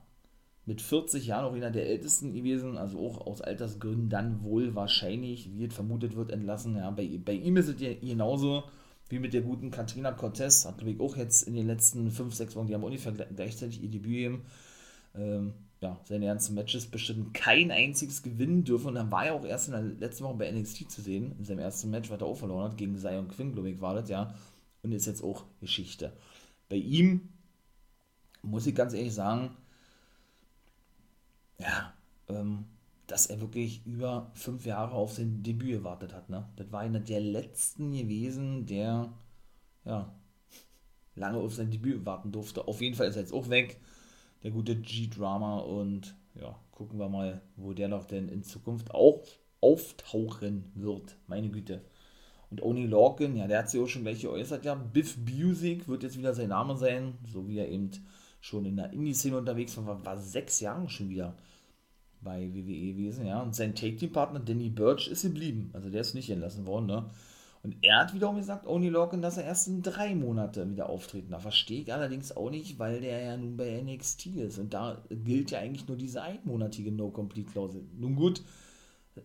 Mit 0.67 0.83
40 0.83 1.27
Jahren 1.27 1.47
auch 1.47 1.55
einer 1.55 1.71
der 1.71 1.87
ältesten 1.87 2.35
gewesen, 2.35 2.77
also 2.77 2.99
auch 3.01 3.27
aus 3.27 3.41
Altersgründen 3.41 4.11
dann 4.11 4.45
wohl 4.45 4.75
wahrscheinlich, 4.75 5.57
wie 5.57 5.65
es 5.65 5.75
vermutet 5.75 6.15
wird, 6.15 6.33
entlassen. 6.33 6.77
Ja, 6.77 6.91
bei, 6.91 7.19
bei 7.25 7.33
ihm 7.33 7.57
ist 7.57 7.69
es 7.69 7.79
genauso 7.79 8.65
wie 9.09 9.19
mit 9.19 9.33
der 9.33 9.41
guten 9.41 9.71
Katrina 9.71 10.12
Cortez. 10.12 10.67
Hat, 10.67 10.77
glaube 10.77 10.91
ich, 10.91 11.01
auch 11.01 11.17
jetzt 11.17 11.49
in 11.49 11.55
den 11.55 11.67
letzten 11.67 12.11
5, 12.11 12.35
6 12.35 12.57
Wochen, 12.57 12.67
die 12.67 12.75
haben 12.75 12.85
ungefähr 12.85 13.12
gleichzeitig 13.12 13.83
ihr 13.83 13.89
Debüt 13.89 14.12
gegeben. 14.12 14.43
Ähm, 15.15 15.55
ja, 15.83 16.01
seine 16.05 16.27
ganzen 16.27 16.55
Matches 16.55 16.87
bestimmt 16.87 17.35
kein 17.35 17.71
einziges 17.71 18.23
gewinnen 18.23 18.65
dürfen. 18.65 18.89
Und 18.89 18.95
dann 18.95 19.11
war 19.11 19.27
er 19.27 19.35
auch 19.35 19.45
erst 19.45 19.69
in 19.69 19.73
der 19.73 19.83
letzten 19.83 20.25
Woche 20.25 20.37
bei 20.37 20.51
NXT 20.51 20.91
zu 20.91 21.03
sehen, 21.03 21.35
in 21.39 21.45
seinem 21.45 21.59
ersten 21.59 21.91
Match, 21.91 22.09
was 22.09 22.21
er 22.21 22.27
auch 22.27 22.39
verloren 22.39 22.71
hat, 22.71 22.79
gegen 22.79 22.97
Zion 22.97 23.29
Quinn, 23.29 23.53
glaube 23.53 23.71
ich, 23.71 23.81
war 23.81 23.95
das, 23.95 24.09
ja 24.09 24.35
und 24.83 24.93
ist 24.93 25.07
jetzt 25.07 25.23
auch 25.23 25.45
Geschichte. 25.61 26.12
Bei 26.69 26.77
ihm 26.77 27.29
muss 28.43 28.67
ich 28.67 28.75
ganz 28.75 28.93
ehrlich 28.93 29.15
sagen, 29.15 29.57
ja, 31.59 31.95
ähm, 32.29 32.65
dass 33.07 33.27
er 33.27 33.41
wirklich 33.41 33.87
über 33.87 34.31
fünf 34.35 34.67
Jahre 34.67 34.95
auf 34.95 35.12
sein 35.12 35.43
Debüt 35.43 35.79
gewartet 35.79 36.12
hat. 36.12 36.29
Ne? 36.29 36.49
Das 36.57 36.71
war 36.73 36.81
einer 36.81 37.01
der 37.01 37.21
letzten 37.21 37.93
gewesen, 37.93 38.67
der 38.67 39.12
ja, 39.85 40.12
lange 41.15 41.39
auf 41.39 41.55
sein 41.55 41.71
Debüt 41.71 42.05
warten 42.05 42.33
durfte. 42.33 42.67
Auf 42.67 42.81
jeden 42.81 42.97
Fall 42.97 43.09
ist 43.09 43.17
er 43.17 43.23
jetzt 43.23 43.35
auch 43.35 43.49
weg, 43.49 43.81
der 44.43 44.51
gute 44.51 44.77
G-Drama. 44.77 45.59
Und 45.59 46.15
ja, 46.35 46.57
gucken 46.71 46.99
wir 46.99 47.09
mal, 47.09 47.43
wo 47.57 47.73
der 47.73 47.89
noch 47.89 48.05
denn 48.05 48.29
in 48.29 48.43
Zukunft 48.43 48.93
auch 48.93 49.23
auftauchen 49.61 50.71
wird. 50.75 51.17
Meine 51.27 51.49
Güte. 51.49 51.83
Und 52.51 52.63
Oni 52.63 52.87
Lorcan, 52.87 53.35
ja, 53.35 53.47
der 53.47 53.61
hat 53.61 53.71
sich 53.71 53.81
auch 53.81 53.89
schon 53.89 54.03
gleich 54.03 54.21
geäußert, 54.21 54.65
ja, 54.67 54.75
Biff 54.75 55.17
Music 55.17 55.89
wird 55.89 56.03
jetzt 56.03 56.19
wieder 56.19 56.35
sein 56.35 56.51
Name 56.51 56.77
sein, 56.77 57.15
so 57.25 57.49
wie 57.49 57.57
er 57.57 57.69
eben 57.71 57.91
schon 58.43 58.67
in 58.67 58.77
der 58.77 58.93
Indie-Szene 58.93 59.39
unterwegs 59.39 59.75
war, 59.79 59.87
war, 59.87 60.05
war 60.05 60.19
sechs 60.19 60.61
Jahre 60.61 60.87
schon 60.91 61.09
wieder 61.09 61.35
bei 62.21 62.53
WWE 62.53 62.93
gewesen, 62.93 63.27
ja. 63.27 63.41
Und 63.41 63.55
sein 63.55 63.75
Take-Team-Partner 63.75 64.41
Danny 64.41 64.69
Birch 64.69 65.09
ist 65.09 65.23
geblieben, 65.23 65.71
also 65.73 65.89
der 65.89 66.03
ist 66.03 66.15
nicht 66.15 66.29
entlassen 66.29 66.67
worden, 66.67 66.87
ne. 66.87 67.11
Und 67.62 67.76
er 67.83 68.00
hat 68.00 68.12
wiederum 68.12 68.37
gesagt, 68.37 68.66
Oni 68.66 68.88
Lorcan, 68.88 69.23
dass 69.23 69.37
er 69.37 69.45
erst 69.45 69.69
in 69.69 69.83
drei 69.83 70.16
Monate 70.16 70.69
wieder 70.69 70.88
auftreten 70.88 71.31
darf. 71.31 71.42
Verstehe 71.42 71.83
ich 71.83 71.92
allerdings 71.92 72.37
auch 72.37 72.50
nicht, 72.50 72.78
weil 72.81 73.00
der 73.00 73.23
ja 73.23 73.37
nun 73.37 73.57
bei 73.57 73.81
NXT 73.81 74.26
ist. 74.26 74.59
Und 74.59 74.75
da 74.75 75.00
gilt 75.11 75.52
ja 75.52 75.61
eigentlich 75.61 75.87
nur 75.87 75.97
diese 75.97 76.23
einmonatige 76.23 76.90
No-Complete-Klausel. 76.90 77.85
Nun 77.97 78.16
gut, 78.16 78.42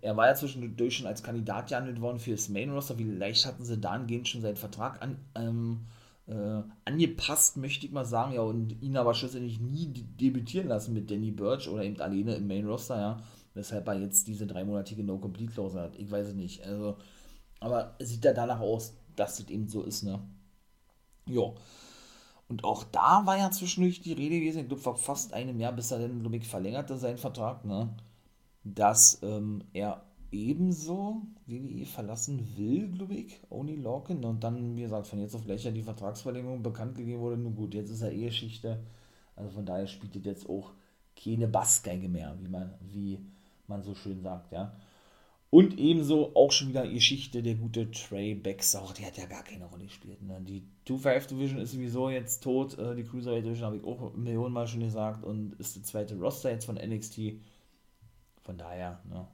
er 0.02 0.16
war 0.16 0.28
ja 0.28 0.36
zwischendurch 0.36 0.98
schon 0.98 1.08
als 1.08 1.24
Kandidat 1.24 1.70
gehandelt 1.70 2.00
worden 2.00 2.20
für 2.20 2.32
das 2.32 2.50
Main 2.50 2.70
Roster. 2.72 2.96
Vielleicht 2.96 3.46
hatten 3.46 3.64
sie 3.64 3.78
dahingehend 3.80 4.28
schon 4.28 4.42
seinen 4.42 4.56
Vertrag 4.56 5.02
an, 5.02 5.18
ähm, 5.34 5.86
äh, 6.28 6.62
angepasst, 6.86 7.58
möchte 7.58 7.88
ich 7.88 7.92
mal 7.92 8.06
sagen, 8.06 8.34
ja, 8.34 8.42
und 8.42 8.82
ihn 8.84 8.98
aber 8.98 9.16
schlussendlich 9.16 9.60
nie 9.60 9.88
debütieren 10.20 10.68
lassen 10.68 10.94
mit 10.94 11.10
Danny 11.10 11.32
Birch 11.32 11.70
oder 11.70 11.84
eben 11.84 12.00
alleine 12.02 12.36
im 12.36 12.48
Main 12.48 12.68
Roster, 12.68 13.00
ja. 13.00 13.22
Weshalb 13.56 13.88
er 13.88 14.00
jetzt 14.00 14.28
diese 14.28 14.46
dreimonatige 14.46 15.04
No-Complete-Klausel 15.04 15.82
hat. 15.82 15.96
Ich 15.98 16.12
weiß 16.12 16.28
es 16.28 16.34
nicht. 16.36 16.64
Also, 16.64 16.98
aber 17.60 17.96
sieht 18.00 18.26
ja 18.26 18.34
danach 18.34 18.60
aus, 18.60 18.94
dass 19.16 19.38
das 19.38 19.50
eben 19.50 19.68
so 19.68 19.84
ist, 19.84 20.04
ne? 20.04 20.20
Ja. 21.28 21.54
Und 22.50 22.64
auch 22.64 22.84
da 22.86 23.26
war 23.26 23.38
ja 23.38 23.52
zwischendurch 23.52 24.02
die 24.02 24.14
Rede 24.14 24.40
gewesen, 24.40 24.62
ich 24.62 24.68
glaube, 24.68 24.82
vor 24.82 24.96
fast 24.96 25.34
einem 25.34 25.60
Jahr, 25.60 25.74
bis 25.74 25.92
er 25.92 26.00
dann, 26.00 26.22
glaube 26.22 26.38
ich, 26.38 26.48
verlängerte 26.48 26.98
seinen 26.98 27.18
Vertrag, 27.18 27.66
ne? 27.66 27.94
dass 28.64 29.20
ähm, 29.24 29.64
er 29.74 30.04
ebenso 30.32 31.22
WWE 31.46 31.86
verlassen 31.86 32.58
will, 32.58 32.90
glaube 32.90 33.16
ich, 33.16 33.40
Oni 33.50 33.76
Lorcan. 33.76 34.24
Und 34.26 34.44
dann, 34.44 34.76
wie 34.76 34.82
gesagt, 34.82 35.08
von 35.08 35.20
jetzt 35.20 35.36
auf 35.36 35.46
gleich 35.46 35.64
ja 35.64 35.72
die 35.72 35.84
Vertragsverlängerung 35.84 36.64
bekannt 36.64 36.96
gegeben 36.96 37.22
wurde. 37.22 37.38
Nun 37.38 37.56
gut, 37.56 37.74
jetzt 37.74 37.90
ist 37.90 38.02
er 38.02 38.12
Eheschichte. 38.12 38.84
Also 39.36 39.52
von 39.52 39.66
daher 39.66 39.88
spielt 39.88 40.16
er 40.16 40.22
jetzt 40.24 40.50
auch 40.50 40.72
keine 41.16 41.48
Bassgeige 41.48 42.10
mehr, 42.10 42.36
wie 42.40 42.48
man, 42.48 42.74
wie 42.82 43.20
man 43.68 43.84
so 43.84 43.96
schön 43.96 44.22
sagt, 44.22 44.52
ja. 44.52 44.76
Und 45.50 45.80
ebenso 45.80 46.36
auch 46.36 46.52
schon 46.52 46.70
wieder 46.70 46.86
Geschichte 46.88 47.42
der 47.42 47.56
gute 47.56 47.90
Trey 47.92 48.36
Baxter. 48.36 48.84
Der 48.98 49.08
hat 49.08 49.18
ja 49.18 49.26
gar 49.28 49.44
keine 49.44 49.66
Rolle 49.66 49.86
gespielt. 49.86 50.22
Ne? 50.22 50.42
Die 50.42 50.64
2-5 50.88 51.30
Division 51.30 51.60
ist 51.62 51.72
sowieso 51.72 52.10
jetzt 52.10 52.44
tot. 52.44 52.78
Äh, 52.78 52.96
die 52.96 53.04
Cruiserweight 53.04 53.46
Division 53.46 53.66
habe 53.66 53.78
ich 53.78 53.84
auch 53.84 54.14
Millionen 54.14 54.54
Mal 54.54 54.68
schon 54.68 54.82
gesagt. 54.82 55.24
Und 55.24 55.54
ist 55.54 55.78
der 55.78 55.84
zweite 55.84 56.20
Roster 56.20 56.52
jetzt 56.52 56.66
von 56.66 56.76
NXT. 56.76 57.40
Von 58.44 58.58
daher 58.58 59.02
ne, 59.10 59.26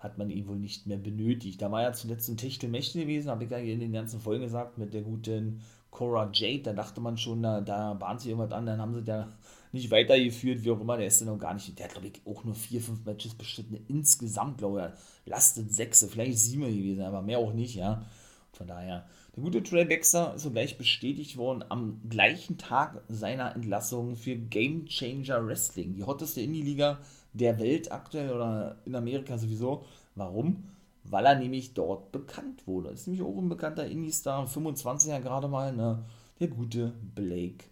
hat 0.00 0.18
man 0.18 0.30
ihn 0.30 0.48
wohl 0.48 0.58
nicht 0.58 0.86
mehr 0.86 0.98
benötigt. 0.98 1.62
Da 1.62 1.70
war 1.70 1.82
ja 1.82 1.92
zuletzt 1.92 2.28
ein 2.28 2.36
Techtelmächte 2.36 3.00
gewesen, 3.00 3.30
habe 3.30 3.44
ich 3.44 3.50
ja 3.50 3.58
in 3.58 3.80
den 3.80 3.92
ganzen 3.92 4.20
Folgen 4.20 4.44
gesagt, 4.44 4.78
mit 4.78 4.94
der 4.94 5.02
guten 5.02 5.60
Cora 5.90 6.28
Jade. 6.32 6.62
Da 6.62 6.72
dachte 6.72 7.00
man 7.00 7.16
schon, 7.16 7.42
da, 7.42 7.60
da 7.60 7.94
bahnt 7.94 8.20
sich 8.20 8.30
irgendwas 8.30 8.52
an. 8.52 8.66
Dann 8.66 8.80
haben 8.80 8.94
sie 8.94 9.08
ja 9.08 9.28
nicht 9.72 9.90
weitergeführt, 9.90 10.64
wie 10.64 10.70
auch 10.70 10.80
immer, 10.80 10.96
der 10.96 11.06
ist 11.06 11.20
dann 11.20 11.28
auch 11.28 11.38
gar 11.38 11.54
nicht, 11.54 11.78
der 11.78 11.86
hat 11.86 11.92
glaube 11.92 12.08
ich 12.08 12.20
auch 12.26 12.44
nur 12.44 12.54
vier, 12.54 12.80
fünf 12.80 13.04
Matches 13.04 13.34
bestritten, 13.34 13.78
insgesamt 13.88 14.58
glaube 14.58 14.92
ich, 14.94 15.30
lastet 15.30 15.72
sechs, 15.72 16.06
vielleicht 16.10 16.38
sieben 16.38 16.62
gewesen, 16.62 17.02
aber 17.02 17.22
mehr 17.22 17.38
auch 17.38 17.52
nicht, 17.52 17.74
ja. 17.74 18.04
Von 18.52 18.66
daher, 18.66 19.06
der 19.36 19.42
gute 19.42 19.62
Trey 19.62 19.84
Baxter 19.84 20.34
ist 20.34 20.42
so 20.42 20.50
gleich 20.50 20.78
bestätigt 20.78 21.36
worden 21.36 21.64
am 21.68 22.00
gleichen 22.08 22.58
Tag 22.58 23.02
seiner 23.08 23.54
Entlassung 23.54 24.16
für 24.16 24.34
Game 24.34 24.86
Changer 24.86 25.46
Wrestling, 25.46 25.94
die 25.94 26.02
hotteste 26.02 26.40
Indie-Liga 26.40 26.98
der 27.34 27.58
Welt 27.58 27.92
aktuell 27.92 28.32
oder 28.32 28.78
in 28.84 28.96
Amerika 28.96 29.38
sowieso. 29.38 29.84
Warum? 30.14 30.64
Weil 31.04 31.26
er 31.26 31.38
nämlich 31.38 31.74
dort 31.74 32.10
bekannt 32.10 32.66
wurde. 32.66 32.90
Ist 32.90 33.06
nämlich 33.06 33.22
auch 33.22 33.38
ein 33.38 33.48
bekannter 33.48 33.86
Indie-Star, 33.86 34.46
25er 34.46 35.20
gerade 35.20 35.46
mal, 35.46 35.72
ne? 35.72 36.04
Der 36.40 36.48
gute 36.48 36.92
Blake 37.14 37.64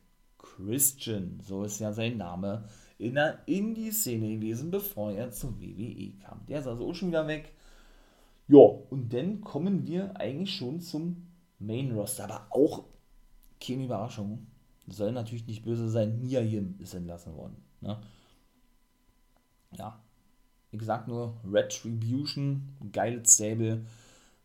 Christian, 0.57 1.39
so 1.43 1.65
ist 1.65 1.81
ja 1.81 1.93
sein 1.93 2.17
Name, 2.17 2.65
in 2.99 3.15
der 3.15 3.41
Indie-Szene 3.47 4.37
gewesen, 4.37 4.71
bevor 4.71 5.13
er 5.13 5.31
zur 5.31 5.61
WWE 5.61 6.13
kam. 6.25 6.41
Der 6.49 6.61
ist 6.61 6.67
also 6.67 6.89
auch 6.89 6.95
schon 6.95 7.09
wieder 7.09 7.27
weg. 7.27 7.53
Ja, 8.49 8.59
und 8.59 9.13
dann 9.13 9.41
kommen 9.41 9.87
wir 9.87 10.19
eigentlich 10.19 10.55
schon 10.55 10.81
zum 10.81 11.27
Main 11.59 11.93
Roster, 11.93 12.25
aber 12.25 12.47
auch 12.51 12.85
keine 13.61 13.85
Überraschung. 13.85 14.47
Soll 14.89 15.13
natürlich 15.13 15.47
nicht 15.47 15.65
böse 15.65 15.89
sein, 15.89 16.21
Mia 16.21 16.41
Yim 16.41 16.77
ist 16.79 16.95
entlassen 16.95 17.35
worden. 17.35 17.57
Ne? 17.81 17.99
Ja, 19.77 20.01
wie 20.71 20.79
gesagt, 20.79 21.09
nur 21.09 21.35
Retribution, 21.51 22.77
geiles 22.93 23.35
Stable, 23.35 23.85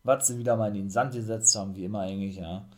was 0.02 0.26
sie 0.26 0.38
wieder 0.38 0.56
mal 0.56 0.68
in 0.68 0.74
den 0.74 0.90
Sand 0.90 1.14
gesetzt 1.14 1.54
haben, 1.54 1.76
wie 1.76 1.84
immer 1.84 2.00
eigentlich, 2.00 2.36
ja. 2.36 2.68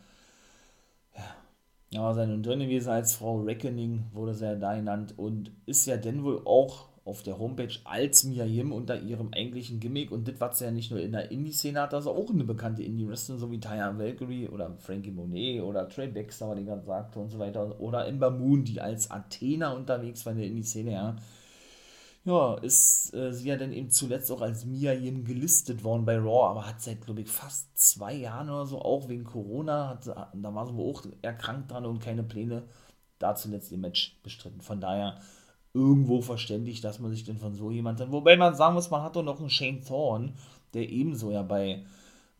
Ja, 1.95 2.13
seine 2.13 2.39
drin 2.39 2.59
gewesen 2.59 2.89
als 2.89 3.15
Frau 3.15 3.39
Reckoning, 3.39 4.03
wurde 4.11 4.33
sie 4.33 4.43
ja 4.43 4.55
da 4.55 4.75
genannt 4.75 5.13
und 5.15 5.53
ist 5.65 5.85
ja 5.85 5.95
dann 5.95 6.25
wohl 6.25 6.41
auch 6.43 6.89
auf 7.05 7.23
der 7.23 7.39
Homepage 7.39 7.73
als 7.85 8.25
Mia 8.25 8.43
Yim 8.43 8.73
unter 8.73 8.99
ihrem 8.99 9.33
eigentlichen 9.33 9.79
Gimmick 9.79 10.11
und 10.11 10.27
das, 10.27 10.35
was 10.41 10.57
sie 10.59 10.65
ja 10.65 10.71
nicht 10.71 10.91
nur 10.91 10.99
in 10.99 11.13
der 11.13 11.31
Indie-Szene 11.31 11.79
hat, 11.79 11.93
also 11.93 12.11
auch 12.11 12.29
eine 12.31 12.43
bekannte 12.43 12.83
Indie-Wrestlerin, 12.83 13.39
so 13.39 13.49
wie 13.49 13.61
Taya 13.61 13.97
Valkyrie 13.97 14.49
oder 14.49 14.75
Frankie 14.77 15.11
Monet 15.11 15.61
oder 15.61 15.87
Trey 15.87 16.09
Baxter, 16.09 16.49
was 16.49 16.59
ich 16.59 16.65
gerade 16.65 16.83
sagte 16.83 17.17
und 17.17 17.29
so 17.29 17.39
weiter, 17.39 17.79
oder 17.79 18.05
Ember 18.05 18.29
Moon, 18.29 18.65
die 18.65 18.81
als 18.81 19.09
Athena 19.09 19.71
unterwegs 19.71 20.25
war 20.25 20.33
in 20.33 20.39
der 20.39 20.47
Indie-Szene, 20.47 20.91
ja 20.91 21.15
ja, 22.25 22.55
ist 22.55 23.13
äh, 23.13 23.31
sie 23.31 23.49
ja 23.49 23.55
dann 23.55 23.71
eben 23.71 23.91
zuletzt 23.91 24.31
auch 24.31 24.41
als 24.41 24.65
Mia 24.65 24.93
Yim 24.93 25.23
gelistet 25.23 25.83
worden 25.83 26.05
bei 26.05 26.17
Raw, 26.17 26.49
aber 26.49 26.67
hat 26.67 26.81
seit, 26.81 27.01
glaube 27.01 27.21
ich, 27.21 27.29
fast 27.29 27.77
zwei 27.77 28.15
Jahren 28.15 28.49
oder 28.49 28.65
so, 28.65 28.81
auch 28.81 29.07
wegen 29.07 29.23
Corona, 29.23 29.89
hat, 29.89 30.07
da 30.07 30.55
war 30.55 30.65
sie 30.65 30.75
wohl 30.75 30.91
auch 30.91 31.03
erkrankt 31.21 31.71
dran 31.71 31.85
und 31.85 31.99
keine 31.99 32.23
Pläne, 32.23 32.63
da 33.19 33.35
zuletzt 33.35 33.71
ihr 33.71 33.77
Match 33.77 34.19
bestritten. 34.23 34.61
Von 34.61 34.81
daher 34.81 35.19
irgendwo 35.73 36.21
verständlich, 36.21 36.81
dass 36.81 36.99
man 36.99 37.11
sich 37.11 37.25
denn 37.25 37.37
von 37.37 37.53
so 37.53 37.69
jemandem, 37.69 38.11
wobei 38.11 38.37
man 38.37 38.55
sagen 38.55 38.73
muss, 38.73 38.89
man 38.89 39.03
hat 39.03 39.15
doch 39.15 39.23
noch 39.23 39.39
einen 39.39 39.49
Shane 39.51 39.81
Thorne, 39.81 40.33
der 40.73 40.89
ebenso 40.89 41.31
ja 41.31 41.43
bei 41.43 41.85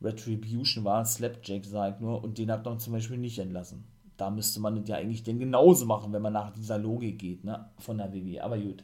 Retribution 0.01 0.83
war, 0.83 1.05
Slapjack 1.05 1.63
sagt 1.65 2.01
nur, 2.01 2.23
und 2.23 2.37
den 2.39 2.51
hat 2.51 2.65
man 2.65 2.79
zum 2.79 2.93
Beispiel 2.93 3.17
nicht 3.17 3.37
entlassen. 3.37 3.85
Da 4.17 4.29
müsste 4.31 4.61
man 4.61 4.75
das 4.75 4.87
ja 4.87 4.95
eigentlich 4.95 5.23
denn 5.23 5.39
genauso 5.39 5.85
machen, 5.85 6.11
wenn 6.11 6.21
man 6.21 6.33
nach 6.33 6.51
dieser 6.51 6.77
Logik 6.77 7.19
geht, 7.19 7.43
ne, 7.43 7.69
von 7.77 7.97
der 7.97 8.13
WWE. 8.13 8.43
Aber 8.43 8.57
gut. 8.57 8.83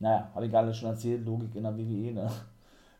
Naja, 0.00 0.30
habe 0.34 0.46
ich 0.46 0.50
gerade 0.50 0.74
schon 0.74 0.88
erzählt, 0.88 1.24
Logik 1.24 1.54
in 1.54 1.62
der 1.62 1.76
WWE, 1.76 2.12
ne? 2.12 2.30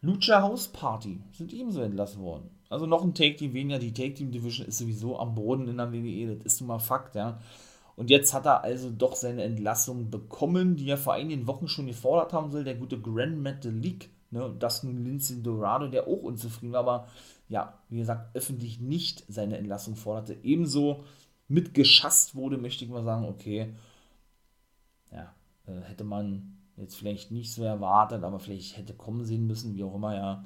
Lucha 0.02 0.40
House 0.42 0.68
Party 0.68 1.20
sind 1.32 1.52
ebenso 1.52 1.82
entlassen 1.82 2.22
worden. 2.22 2.50
Also 2.68 2.86
noch 2.86 3.02
ein 3.02 3.14
Take-Team 3.14 3.52
weniger. 3.52 3.78
Die 3.78 3.92
Take-Team-Division 3.92 4.66
ist 4.66 4.78
sowieso 4.78 5.18
am 5.18 5.34
Boden 5.34 5.68
in 5.68 5.76
der 5.76 5.92
WWE, 5.92 6.36
das 6.36 6.44
ist 6.46 6.60
nun 6.60 6.68
mal 6.68 6.78
Fakt, 6.78 7.16
ja. 7.16 7.40
Und 7.96 8.08
jetzt 8.08 8.32
hat 8.32 8.46
er 8.46 8.62
also 8.62 8.90
doch 8.90 9.14
seine 9.14 9.42
Entlassung 9.42 10.10
bekommen, 10.10 10.76
die 10.76 10.88
er 10.88 10.96
vor 10.96 11.14
einigen 11.14 11.46
Wochen 11.46 11.68
schon 11.68 11.86
gefordert 11.86 12.32
haben 12.32 12.50
soll, 12.50 12.64
der 12.64 12.76
gute 12.76 12.98
Grand 12.98 13.38
Metalik, 13.38 14.08
ne, 14.30 14.44
und 14.44 14.62
das 14.62 14.82
nun 14.82 15.04
Lindsay 15.04 15.42
Dorado, 15.42 15.88
der 15.88 16.06
auch 16.06 16.22
unzufrieden 16.22 16.72
war, 16.72 16.80
aber 16.80 17.08
ja, 17.48 17.78
wie 17.88 17.98
gesagt, 17.98 18.34
öffentlich 18.34 18.80
nicht 18.80 19.24
seine 19.28 19.58
Entlassung 19.58 19.96
forderte. 19.96 20.38
Ebenso 20.42 21.04
mitgeschasst 21.48 22.36
wurde, 22.36 22.56
möchte 22.56 22.84
ich 22.84 22.90
mal 22.90 23.04
sagen, 23.04 23.26
okay, 23.26 23.74
ja, 25.12 25.34
äh, 25.66 25.80
hätte 25.82 26.04
man 26.04 26.59
jetzt 26.80 26.96
vielleicht 26.96 27.30
nicht 27.30 27.52
so 27.52 27.62
erwartet, 27.62 28.24
aber 28.24 28.38
vielleicht 28.38 28.76
hätte 28.76 28.94
kommen 28.94 29.24
sehen 29.24 29.46
müssen, 29.46 29.74
wie 29.74 29.84
auch 29.84 29.94
immer, 29.94 30.14
ja. 30.14 30.44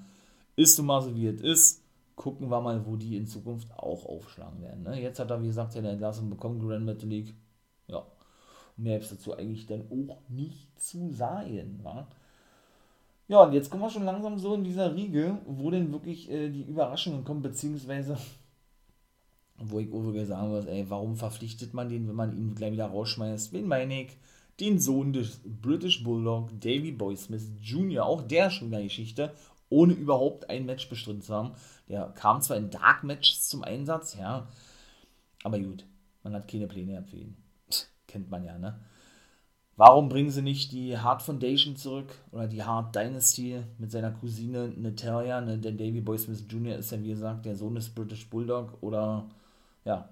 Ist 0.57 0.79
nun 0.79 0.87
mal 0.87 1.03
so, 1.03 1.15
wie 1.15 1.27
es 1.27 1.41
ist. 1.41 1.83
Gucken 2.17 2.49
wir 2.49 2.61
mal, 2.61 2.87
wo 2.87 2.95
die 2.95 3.17
in 3.17 3.27
Zukunft 3.27 3.73
auch 3.77 4.07
aufschlagen 4.07 4.63
werden. 4.63 4.85
Ne? 4.85 5.01
Jetzt 5.01 5.19
hat 5.19 5.31
er, 5.31 5.43
wie 5.43 5.49
gesagt, 5.49 5.73
seine 5.73 5.91
Entlassung 5.91 6.31
bekommen, 6.31 6.61
Grand 6.61 6.85
Metal 6.85 7.09
League. 7.09 7.35
Ja. 7.89 8.07
Mehr 8.77 8.99
ist 9.01 9.11
dazu 9.11 9.37
eigentlich 9.37 9.67
dann 9.67 9.83
auch 9.91 10.19
nicht 10.29 10.81
zu 10.81 11.11
sagen, 11.11 11.81
wa? 11.83 12.07
Ja, 13.27 13.43
und 13.43 13.53
jetzt 13.53 13.71
kommen 13.71 13.83
wir 13.83 13.91
schon 13.91 14.05
langsam 14.05 14.39
so 14.39 14.55
in 14.55 14.65
dieser 14.65 14.95
Riege, 14.95 15.39
wo 15.47 15.71
denn 15.71 15.91
wirklich 15.93 16.31
äh, 16.31 16.51
die 16.51 16.63
Überraschungen 16.63 17.25
kommen, 17.25 17.43
beziehungsweise 17.43 18.17
wo 19.59 19.79
ich 19.79 19.93
auch 19.93 20.25
sagen 20.25 20.49
muss, 20.49 20.67
ey, 20.67 20.85
warum 20.89 21.17
verpflichtet 21.17 21.75
man 21.75 21.89
den, 21.89 22.09
wenn 22.09 22.17
man 22.17 22.37
ihn 22.37 22.55
gleich 22.55 22.73
wieder 22.73 22.87
rausschmeißt? 22.87 23.53
Wen 23.53 23.69
meine 23.69 24.03
ich? 24.03 24.17
Den 24.61 24.79
Sohn 24.79 25.13
des 25.13 25.41
British 25.45 26.05
Bulldog 26.05 26.51
Davy 26.61 26.93
Boy 26.93 27.17
Smith 27.17 27.51
Jr., 27.61 28.05
auch 28.05 28.23
der 28.23 28.51
schon 28.51 28.67
in 28.67 28.73
der 28.73 28.83
Geschichte, 28.83 29.35
ohne 29.69 29.93
überhaupt 29.93 30.49
ein 30.51 30.67
Match 30.67 30.89
bestritten 30.89 31.23
zu 31.23 31.35
haben. 31.35 31.53
Der 31.89 32.07
kam 32.15 32.41
zwar 32.41 32.57
in 32.57 32.71
Dark 32.71 33.03
Matches 33.05 33.49
zum 33.49 33.65
Einsatz, 33.65 34.17
ja, 34.17 34.49
aber 35.43 35.59
gut, 35.59 35.85
man 36.23 36.35
hat 36.35 36.49
keine 36.49 36.67
Pläne 36.67 37.05
ihn. 37.13 37.37
Kennt 38.07 38.31
man 38.31 38.45
ja, 38.45 38.59
ne? 38.59 38.79
Warum 39.77 40.09
bringen 40.09 40.31
sie 40.31 40.43
nicht 40.43 40.71
die 40.71 40.97
Hard 40.97 41.21
Foundation 41.23 41.75
zurück 41.75 42.15
oder 42.31 42.47
die 42.47 42.63
Hard 42.63 42.95
Dynasty 42.95 43.61
mit 43.79 43.91
seiner 43.91 44.13
Cousine 44.13 44.73
Natalia? 44.77 45.41
Ne? 45.41 45.59
Denn 45.59 45.77
Davy 45.77 46.01
Boy 46.01 46.17
Smith 46.17 46.45
Jr. 46.49 46.77
ist 46.77 46.93
ja, 46.93 47.03
wie 47.03 47.09
gesagt, 47.09 47.45
der 47.45 47.57
Sohn 47.57 47.75
des 47.75 47.91
British 47.91 48.31
Bulldog 48.31 48.79
oder 48.83 49.29
ja, 49.85 50.09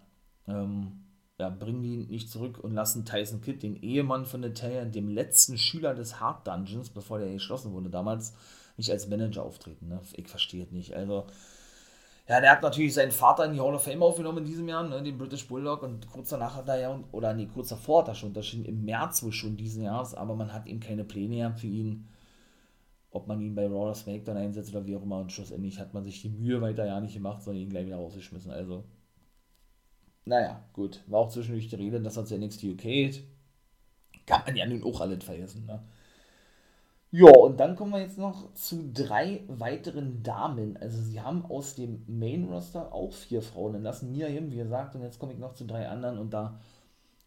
ähm, 0.49 1.05
ja, 1.39 1.49
bringen 1.49 1.83
die 1.83 1.97
nicht 2.07 2.31
zurück 2.31 2.59
und 2.59 2.73
lassen 2.73 3.05
Tyson 3.05 3.41
Kidd, 3.41 3.63
den 3.63 3.83
Ehemann 3.83 4.27
von 4.27 4.41
Natalia, 4.41 4.85
dem 4.85 5.09
letzten 5.09 5.59
Schüler 5.59 5.95
des 5.95 6.21
Hard 6.21 6.47
Dungeons, 6.47 6.91
bevor 6.91 7.19
der 7.19 7.33
geschlossen 7.33 7.73
wurde 7.73 7.91
damals, 7.91 8.35
nicht 8.77 8.91
als 8.91 9.09
Manager 9.09 9.43
auftreten. 9.43 9.89
Ne? 9.89 10.01
Ich 10.15 10.29
verstehe 10.29 10.65
es 10.65 10.71
nicht. 10.71 10.95
Also, 10.95 11.27
ja, 12.29 12.41
der 12.41 12.53
hat 12.53 12.63
natürlich 12.63 12.95
seinen 12.95 13.11
Vater 13.11 13.45
in 13.47 13.55
die 13.55 13.61
Hall 13.61 13.75
of 13.75 13.83
Fame 13.83 14.03
aufgenommen 14.03 14.39
in 14.39 14.45
diesem 14.45 14.69
Jahr, 14.69 14.89
ne, 14.89 15.03
den 15.03 15.19
British 15.19 15.49
Bulldog, 15.49 15.83
und 15.83 16.09
kurz 16.09 16.29
danach 16.29 16.55
hat 16.55 16.69
er 16.69 16.79
ja, 16.79 17.05
oder 17.11 17.35
nee, 17.35 17.49
kurz 17.53 17.71
davor 17.71 18.03
hat 18.03 18.09
er 18.09 18.15
schon 18.15 18.29
unterschieden, 18.29 18.65
im 18.65 18.85
März 18.85 19.23
wohl 19.23 19.33
schon 19.33 19.57
diesen 19.57 19.83
Jahres, 19.83 20.15
aber 20.15 20.37
man 20.37 20.53
hat 20.53 20.67
ihm 20.69 20.79
keine 20.79 21.05
Pläne 21.05 21.53
für 21.57 21.67
ihn, 21.67 22.09
ob 23.11 23.27
man 23.27 23.41
ihn 23.41 23.55
bei 23.55 23.67
Raw 23.67 23.87
oder 23.87 23.95
SmackDown 23.95 24.37
einsetzt 24.37 24.71
oder 24.71 24.87
wie 24.87 24.97
auch 24.97 25.03
immer, 25.03 25.19
und 25.19 25.33
schlussendlich 25.33 25.79
hat 25.81 25.95
man 25.95 26.05
sich 26.05 26.23
die 26.23 26.29
Mühe 26.29 26.61
weiter 26.63 26.87
ja 26.87 27.01
nicht 27.01 27.15
gemacht, 27.15 27.43
sondern 27.43 27.63
ihn 27.65 27.71
gleich 27.71 27.87
wieder 27.87 27.97
rausgeschmissen. 27.97 28.53
Also, 28.53 28.85
naja, 30.25 30.63
gut. 30.73 31.03
War 31.07 31.21
auch 31.21 31.31
zwischendurch 31.31 31.69
die 31.69 31.77
Rede, 31.77 32.01
dass 32.01 32.17
er 32.17 32.25
zu 32.25 32.39
NXT 32.39 32.65
UK 32.65 32.83
geht. 32.83 33.25
Kann 34.27 34.43
man 34.47 34.57
ja 34.57 34.67
nun 34.67 34.85
auch 34.85 35.01
alles 35.01 35.25
vergessen, 35.25 35.67
ne? 35.67 35.83
Ja, 37.15 37.29
und 37.29 37.61
dann 37.61 37.77
kommen 37.77 37.93
wir 37.93 38.01
jetzt 38.01 38.17
noch 38.17 38.55
zu 38.55 38.91
drei 38.91 39.45
weiteren 39.47 40.23
Damen. 40.23 40.79
Also 40.79 41.03
sie 41.03 41.21
haben 41.21 41.45
aus 41.45 41.75
dem 41.75 42.03
Main 42.07 42.45
Roster 42.45 42.91
auch 42.91 43.13
vier 43.13 43.43
Frauen 43.43 43.75
entlassen. 43.75 44.13
Mia 44.13 44.29
Yim, 44.29 44.51
wie 44.51 44.57
gesagt, 44.57 44.95
und 44.95 45.03
jetzt 45.03 45.19
komme 45.19 45.35
ich 45.35 45.39
noch 45.39 45.53
zu 45.53 45.67
drei 45.67 45.91
anderen 45.91 46.19
und 46.19 46.31
da 46.33 46.59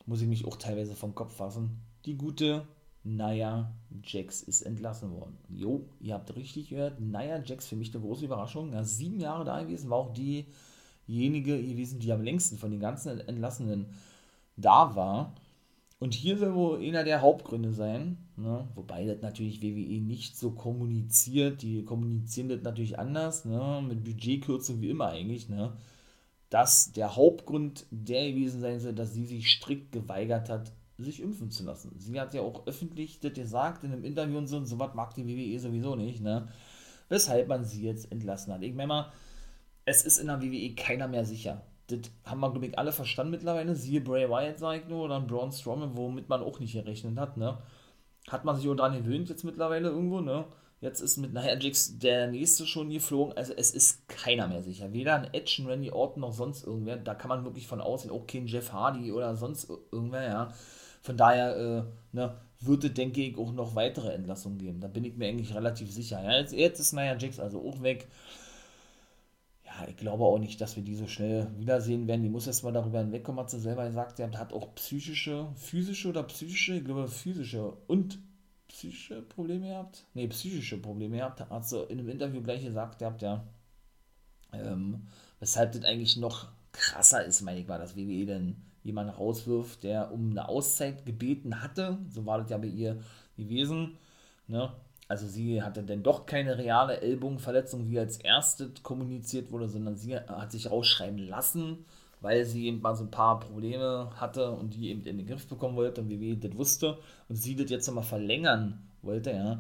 muss 0.08 0.22
ich 0.22 0.28
mich 0.28 0.48
auch 0.48 0.56
teilweise 0.58 0.96
vom 0.96 1.14
Kopf 1.14 1.36
fassen. 1.36 1.82
Die 2.06 2.18
gute 2.18 2.68
Naya 3.04 3.72
Jax 4.04 4.42
ist 4.42 4.64
entlassen 4.64 5.12
worden. 5.12 5.38
Jo, 5.50 5.88
ihr 6.00 6.16
habt 6.16 6.36
richtig 6.36 6.70
gehört. 6.70 7.00
Naya 7.00 7.40
Jax 7.46 7.68
für 7.68 7.76
mich 7.76 7.94
eine 7.94 8.04
große 8.04 8.26
Überraschung. 8.26 8.74
Ja, 8.74 8.84
sieben 8.84 9.20
Jahre 9.20 9.46
da 9.46 9.62
gewesen, 9.62 9.92
war 9.92 10.00
auch 10.00 10.14
die 10.14 10.48
diejenige 11.08 11.62
gewesen, 11.62 12.00
die 12.00 12.12
am 12.12 12.24
längsten 12.24 12.58
von 12.58 12.72
den 12.72 12.80
ganzen 12.80 13.20
Entlassenen 13.28 13.88
da 14.58 14.96
war. 14.96 15.34
Und 16.00 16.14
hier 16.14 16.38
soll 16.38 16.54
wohl 16.54 16.84
einer 16.84 17.04
der 17.04 17.22
Hauptgründe 17.22 17.72
sein, 17.72 18.18
ne? 18.36 18.68
wobei 18.76 19.06
das 19.06 19.22
natürlich 19.22 19.62
WWE 19.62 20.02
nicht 20.02 20.38
so 20.38 20.52
kommuniziert, 20.52 21.62
die 21.62 21.84
kommunizieren 21.86 22.50
das 22.50 22.62
natürlich 22.64 23.00
anders, 23.00 23.46
ne? 23.46 23.84
mit 23.88 24.04
Budgetkürzung 24.04 24.82
wie 24.82 24.90
immer 24.90 25.08
eigentlich, 25.08 25.48
ne? 25.48 25.72
dass 26.50 26.92
der 26.92 27.16
Hauptgrund 27.16 27.86
der 27.92 28.32
gewesen 28.32 28.60
sein 28.60 28.80
soll, 28.80 28.94
dass 28.94 29.14
sie 29.14 29.26
sich 29.26 29.50
strikt 29.50 29.94
geweigert 29.94 30.50
hat, 30.50 30.74
sich 30.98 31.22
impfen 31.22 31.50
zu 31.50 31.64
lassen. 31.64 31.94
Sie 31.98 32.20
hat 32.20 32.34
ja 32.34 32.42
auch 32.42 32.68
öffentlich 32.68 33.20
das 33.20 33.34
gesagt 33.34 33.84
in 33.84 33.94
einem 33.94 34.04
Interview 34.04 34.38
und 34.38 34.48
so, 34.48 34.58
und 34.58 34.66
so 34.66 34.78
was 34.80 34.94
mag 34.96 35.14
die 35.16 35.26
WWE 35.26 35.60
sowieso 35.60 35.96
nicht, 35.96 36.22
ne? 36.22 36.48
weshalb 37.08 37.48
man 37.48 37.64
sie 37.64 37.84
jetzt 37.84 38.12
entlassen 38.12 38.54
hat. 38.54 38.64
Ich 38.64 38.74
meine 38.74 38.88
mal, 38.88 39.12
es 39.86 40.04
ist 40.04 40.18
in 40.18 40.28
der 40.28 40.42
WWE 40.42 40.76
keiner 40.76 41.08
mehr 41.08 41.26
sicher. 41.26 41.62
Das 41.88 42.00
haben 42.26 42.40
wir, 42.40 42.52
glaube 42.52 42.66
ich, 42.66 42.78
alle 42.78 42.92
verstanden 42.92 43.32
mittlerweile. 43.32 43.76
Siehe 43.76 44.02
Bray 44.02 44.30
Wyatt, 44.30 44.60
sag 44.60 44.82
ich 44.82 44.88
nur, 44.88 45.06
oder 45.06 45.22
Braun 45.22 45.52
Strowman, 45.52 45.96
womit 45.96 46.30
man 46.30 46.42
auch 46.42 46.60
nicht 46.60 46.74
gerechnet 46.74 47.18
hat, 47.20 47.38
ne? 47.38 47.60
Hat 48.28 48.44
man 48.44 48.56
sich 48.56 48.68
auch 48.68 48.76
daran 48.76 48.98
gewöhnt 48.98 49.30
jetzt 49.30 49.44
mittlerweile 49.44 49.90
irgendwo, 49.90 50.20
ne? 50.22 50.46
Jetzt 50.82 51.02
ist 51.02 51.18
mit 51.18 51.34
Nia 51.34 51.58
Jax 51.58 51.98
der 52.00 52.28
nächste 52.28 52.66
schon 52.66 52.90
geflogen. 52.90 53.38
Also 53.38 53.54
es 53.54 53.72
ist 53.72 54.08
keiner 54.08 54.48
mehr 54.48 54.62
sicher. 54.62 54.94
Weder 54.94 55.16
ein 55.16 55.34
Edge, 55.34 55.58
ein 55.60 55.68
Randy 55.68 55.92
Orton 55.92 56.22
noch 56.22 56.34
sonst 56.34 56.66
irgendwer. 56.66 56.98
Da 56.98 57.16
kann 57.16 57.30
man 57.30 57.46
wirklich 57.46 57.68
von 57.68 57.82
aussehen, 57.82 58.12
auch 58.12 58.28
kein 58.28 58.48
Jeff 58.48 58.74
Hardy 58.74 59.12
oder 59.12 59.36
sonst 59.36 59.70
irgendwer, 59.92 60.24
ja. 60.24 60.54
von 61.02 61.18
daher, 61.18 61.56
äh, 61.56 62.16
ne, 62.16 62.36
wird 62.62 62.84
es, 62.84 62.94
denke 62.94 63.22
ich, 63.22 63.38
auch 63.38 63.52
noch 63.52 63.76
weitere 63.76 64.12
Entlassungen 64.14 64.58
geben. 64.58 64.80
Da 64.82 64.88
bin 64.88 65.04
ich 65.06 65.16
mir 65.16 65.28
eigentlich 65.28 65.54
relativ 65.56 65.92
sicher. 65.92 66.22
Ja, 66.24 66.38
jetzt, 66.40 66.54
jetzt 66.54 66.80
ist 66.80 66.94
Nia 66.94 67.16
Jax 67.18 67.40
also 67.40 67.62
auch 67.68 67.82
weg. 67.82 68.08
Ja, 69.78 69.88
ich 69.88 69.98
glaube 69.98 70.24
auch 70.24 70.38
nicht, 70.38 70.62
dass 70.62 70.76
wir 70.76 70.84
die 70.84 70.96
so 70.96 71.08
schnell 71.08 71.48
wiedersehen 71.58 72.08
werden. 72.08 72.24
Die 72.24 72.30
muss 72.30 72.48
erst 72.48 72.64
mal 72.64 72.72
darüber 72.72 73.00
hinwegkommen, 73.00 73.42
hat 73.42 73.50
sie 73.50 73.60
selber 73.60 73.86
gesagt. 73.86 74.18
Sie 74.18 74.24
hat 74.24 74.54
auch 74.54 74.74
psychische, 74.76 75.48
physische 75.56 76.10
oder 76.10 76.24
psychische, 76.24 76.76
ich 76.76 76.86
glaube 76.86 77.08
physische 77.08 77.74
und 77.88 78.20
psychische 78.68 79.22
Probleme 79.22 79.68
gehabt. 79.68 80.06
Ne, 80.14 80.28
psychische 80.28 80.78
Probleme 80.78 81.18
gehabt. 81.18 81.42
Hat 81.42 81.68
sie 81.68 81.84
in 81.84 82.00
einem 82.00 82.10
Interview 82.10 82.42
gleich 82.42 82.64
gesagt 82.64 83.00
gehabt, 83.00 83.22
ja. 83.22 83.46
Ähm, 84.54 85.08
weshalb 85.40 85.74
das 85.74 85.84
eigentlich 85.84 86.18
noch 86.18 86.48
krasser 86.72 87.26
ist, 87.26 87.42
meine 87.42 87.60
ich 87.60 87.68
mal, 87.68 87.80
dass 87.80 87.98
WWE 87.98 88.26
denn 88.26 88.56
jemanden 88.84 89.14
rauswirft, 89.14 89.84
der 89.84 90.12
um 90.12 90.32
eine 90.32 90.48
Auszeit 90.48 91.06
gebeten 91.06 91.62
hatte. 91.62 91.98
So 92.10 92.26
war 92.26 92.38
das 92.40 92.50
ja 92.50 92.58
bei 92.58 92.68
ihr 92.68 93.02
gewesen. 93.36 93.98
Ne? 94.48 94.72
Also 95.08 95.28
sie 95.28 95.62
hatte 95.62 95.84
denn 95.84 96.02
doch 96.04 96.26
keine 96.26 96.58
reale 96.58 97.00
Ellbogenverletzung, 97.02 97.90
wie 97.90 98.00
als 98.00 98.18
erstes 98.18 98.82
kommuniziert 98.82 99.52
wurde, 99.52 99.70
sondern 99.70 99.96
sie 99.96 100.18
hat 100.18 100.52
sich 100.52 100.70
rausschreiben 100.72 101.20
lassen, 101.20 101.86
weil 102.22 102.44
sie 102.46 102.66
eben 102.66 102.82
mal 102.82 102.96
so 102.96 103.04
ein 103.04 103.12
paar 103.12 103.40
Probleme 103.40 104.10
hatte 104.16 104.50
und 104.52 104.74
die 104.74 104.90
eben 104.90 105.06
in 105.06 105.18
den 105.18 105.28
Griff 105.28 105.48
bekommen 105.48 105.76
wollte 105.76 106.02
und 106.02 106.10
WWE 106.10 106.38
das 106.38 106.58
wusste 106.58 106.98
und 107.30 107.36
sie 107.36 107.56
das 107.56 107.70
jetzt 107.70 107.88
nochmal 107.88 108.04
verlängern 108.04 108.80
wollte, 109.04 109.32
ja. 109.32 109.60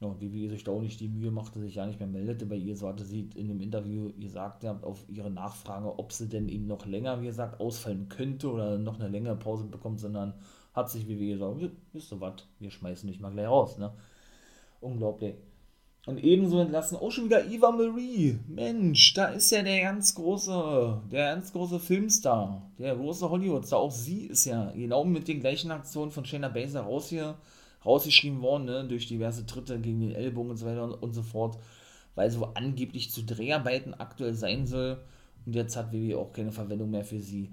Ja, 0.00 0.14
wie 0.20 0.48
sich 0.48 0.62
da 0.62 0.70
auch 0.70 0.80
nicht 0.80 1.00
die 1.00 1.08
Mühe 1.08 1.32
machte, 1.32 1.58
sich 1.58 1.74
ja 1.74 1.84
nicht 1.84 1.98
mehr 1.98 2.08
meldete 2.08 2.46
bei 2.46 2.54
ihr, 2.54 2.76
so 2.76 2.86
hatte 2.86 3.04
sie 3.04 3.28
in 3.34 3.48
dem 3.48 3.60
Interview 3.60 4.12
gesagt, 4.16 4.62
ja, 4.62 4.78
auf 4.82 5.04
ihre 5.08 5.30
Nachfrage, 5.30 5.98
ob 5.98 6.12
sie 6.12 6.28
denn 6.28 6.48
eben 6.48 6.68
noch 6.68 6.86
länger, 6.86 7.20
wie 7.20 7.26
gesagt, 7.26 7.58
ausfallen 7.58 8.08
könnte 8.08 8.48
oder 8.48 8.78
noch 8.78 9.00
eine 9.00 9.08
längere 9.08 9.34
Pause 9.34 9.64
bekommt, 9.64 9.98
sondern 9.98 10.34
hat 10.72 10.88
sich 10.88 11.08
wie 11.08 11.30
gesagt, 11.30 11.72
wisst 11.92 12.12
ihr 12.12 12.20
was, 12.20 12.46
wir 12.60 12.70
schmeißen 12.70 13.08
dich 13.08 13.18
mal 13.18 13.32
gleich 13.32 13.48
raus, 13.48 13.76
ne? 13.78 13.92
Unglaublich. 14.80 15.34
Und 16.06 16.24
ebenso 16.24 16.60
entlassen 16.60 16.96
auch 16.96 17.10
schon 17.10 17.26
wieder 17.26 17.44
Eva 17.46 17.70
Marie. 17.70 18.38
Mensch, 18.48 19.12
da 19.12 19.26
ist 19.26 19.50
ja 19.50 19.62
der 19.62 19.82
ganz 19.82 20.14
große, 20.14 21.02
der 21.12 21.34
ganz 21.34 21.52
große 21.52 21.78
Filmstar, 21.78 22.70
der 22.78 22.96
große 22.96 23.28
Hollywood-Star. 23.28 23.78
Auch 23.78 23.90
sie 23.90 24.26
ist 24.26 24.46
ja 24.46 24.70
genau 24.70 25.04
mit 25.04 25.28
den 25.28 25.40
gleichen 25.40 25.70
Aktionen 25.70 26.10
von 26.10 26.24
Shayna 26.24 26.48
Baszler 26.48 26.80
raus 26.80 27.08
hier 27.08 27.36
rausgeschrieben 27.84 28.40
worden, 28.40 28.64
ne, 28.64 28.84
durch 28.88 29.06
diverse 29.06 29.44
Tritte 29.44 29.78
gegen 29.80 30.00
den 30.00 30.14
Ellbogen 30.14 30.50
und 30.52 30.56
so 30.56 30.66
weiter 30.66 31.02
und, 31.02 31.12
so 31.12 31.22
fort, 31.22 31.58
weil 32.14 32.30
so 32.30 32.46
angeblich 32.54 33.10
zu 33.10 33.22
Dreharbeiten 33.22 33.94
aktuell 33.94 34.34
sein 34.34 34.66
soll. 34.66 34.98
Und 35.46 35.54
jetzt 35.54 35.76
hat 35.76 35.92
WWE 35.92 36.18
auch 36.18 36.32
keine 36.32 36.52
Verwendung 36.52 36.90
mehr 36.90 37.04
für 37.04 37.20
sie. 37.20 37.52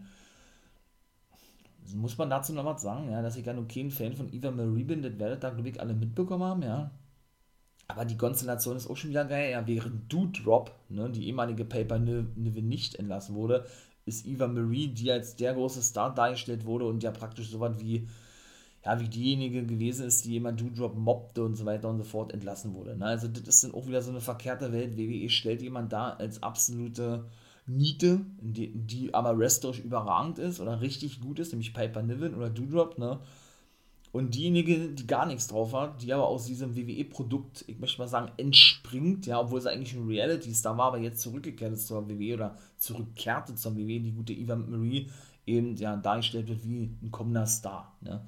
Also 1.83 1.97
muss 1.97 2.17
man 2.17 2.29
dazu 2.29 2.53
noch 2.53 2.65
was 2.65 2.81
sagen, 2.81 3.11
ja, 3.11 3.21
dass 3.21 3.35
ich 3.35 3.43
gar 3.43 3.55
kein 3.67 3.91
Fan 3.91 4.13
von 4.13 4.33
Eva 4.33 4.49
Marie 4.49 4.83
bin, 4.83 5.01
das 5.01 5.19
werdet 5.19 5.43
da, 5.43 5.49
glaube 5.49 5.69
ich, 5.69 5.79
alle 5.79 5.93
mitbekommen 5.93 6.43
haben, 6.43 6.61
ja. 6.63 6.91
Aber 7.87 8.05
die 8.05 8.17
Konstellation 8.17 8.77
ist 8.77 8.89
auch 8.89 8.97
schon 8.97 9.11
wieder 9.11 9.25
geil, 9.25 9.51
ja, 9.51 9.65
während 9.67 10.11
Doudrop, 10.11 10.71
ne, 10.89 11.09
die 11.09 11.27
ehemalige 11.27 11.65
Paper 11.65 11.99
Nive 11.99 12.61
nicht 12.61 12.95
entlassen 12.95 13.35
wurde, 13.35 13.65
ist 14.05 14.25
Eva 14.25 14.47
Marie, 14.47 14.87
die 14.87 15.11
als 15.11 15.35
der 15.35 15.53
große 15.53 15.81
Star 15.81 16.13
dargestellt 16.13 16.65
wurde 16.65 16.85
und 16.85 17.03
ja 17.03 17.11
praktisch 17.11 17.49
so 17.49 17.59
was 17.59 17.79
wie 17.79 18.07
ja, 18.85 18.99
wie 18.99 19.09
diejenige 19.09 19.65
gewesen 19.65 20.05
ist, 20.05 20.25
die 20.25 20.33
jemand 20.33 20.61
Doodrop 20.61 20.95
mobbte 20.95 21.43
und 21.43 21.55
so 21.55 21.65
weiter 21.65 21.89
und 21.89 21.97
so 21.97 22.03
fort 22.03 22.31
entlassen 22.33 22.75
wurde. 22.75 22.95
Ne? 22.95 23.05
Also 23.05 23.27
das 23.27 23.41
ist 23.47 23.63
dann 23.63 23.73
auch 23.73 23.87
wieder 23.87 24.01
so 24.01 24.11
eine 24.11 24.21
verkehrte 24.21 24.71
Welt. 24.71 24.95
WWE 24.95 25.29
stellt 25.29 25.61
jemand 25.63 25.91
da 25.91 26.11
als 26.11 26.43
absolute 26.43 27.25
Niete, 27.65 28.21
die, 28.39 28.71
die 28.75 29.11
aber 29.11 29.39
wrestlerisch 29.39 29.79
überragend 29.79 30.37
ist 30.37 30.59
oder 30.59 30.81
richtig 30.81 31.19
gut 31.19 31.39
ist, 31.39 31.51
nämlich 31.51 31.73
Piper 31.73 32.03
Niven 32.03 32.35
oder 32.35 32.51
Doodrop, 32.51 32.99
ne? 32.99 33.19
Und 34.15 34.33
diejenige, 34.33 34.87
die 34.93 35.07
gar 35.07 35.25
nichts 35.25 35.47
drauf 35.47 35.73
hat, 35.73 36.01
die 36.01 36.13
aber 36.13 36.25
aus 36.25 36.45
diesem 36.45 36.73
WWE-Produkt, 36.73 37.65
ich 37.67 37.79
möchte 37.79 37.99
mal 37.99 38.07
sagen, 38.07 38.31
entspringt, 38.37 39.25
ja, 39.25 39.41
obwohl 39.41 39.59
sie 39.59 39.69
eigentlich 39.69 39.93
ein 39.93 40.07
Reality-Star 40.07 40.77
war, 40.77 40.85
aber 40.85 40.99
jetzt 40.99 41.19
zurückgekehrt 41.19 41.73
ist 41.73 41.87
zur 41.87 42.07
WWE 42.07 42.35
oder 42.35 42.57
zurückkehrte 42.77 43.55
zur 43.55 43.75
WWE, 43.75 43.99
die 43.99 44.13
gute 44.13 44.31
Eva 44.31 44.55
Marie 44.55 45.09
eben 45.45 45.75
ja 45.75 45.97
dargestellt 45.97 46.47
wird 46.47 46.63
wie 46.63 46.91
ein 47.03 47.11
kommender 47.11 47.45
Star, 47.45 47.97
ne? 47.99 48.25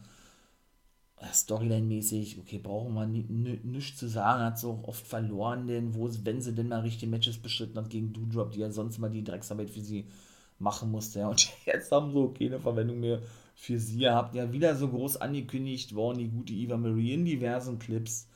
Storyline-mäßig, 1.21 2.37
okay, 2.37 2.57
brauchen 2.57 2.93
wir 2.93 3.05
nichts 3.07 3.97
zu 3.97 4.09
sagen, 4.09 4.43
hat 4.43 4.59
so 4.59 4.83
oft 4.83 5.07
verloren, 5.07 5.67
denn 5.67 5.95
wo, 5.95 6.09
wenn 6.25 6.41
sie 6.41 6.53
denn 6.53 6.67
mal 6.67 6.81
richtige 6.81 7.09
Matches 7.09 7.37
bestritten 7.37 7.77
hat 7.77 7.89
gegen 7.89 8.11
Doudrop, 8.11 8.51
die 8.51 8.59
ja 8.59 8.71
sonst 8.71 8.97
mal 8.97 9.09
die 9.09 9.23
Drecksarbeit 9.23 9.69
für 9.69 9.79
sie 9.79 10.09
machen 10.59 10.91
musste, 10.91 11.19
ja, 11.19 11.29
und 11.29 11.49
jetzt 11.65 11.93
haben 11.93 12.11
sie 12.11 12.33
keine 12.37 12.59
Verwendung 12.59 12.99
mehr 12.99 13.21
für 13.59 13.79
sie, 13.79 14.01
ihr 14.01 14.13
habt 14.13 14.35
ja 14.35 14.53
wieder 14.53 14.75
so 14.75 14.87
groß 14.87 15.17
angekündigt 15.17 15.95
worden, 15.95 16.19
die 16.19 16.29
gute 16.29 16.53
Eva 16.53 16.77
Marie 16.77 17.13
in 17.13 17.25
diversen 17.25 17.79
Clips, 17.79 18.29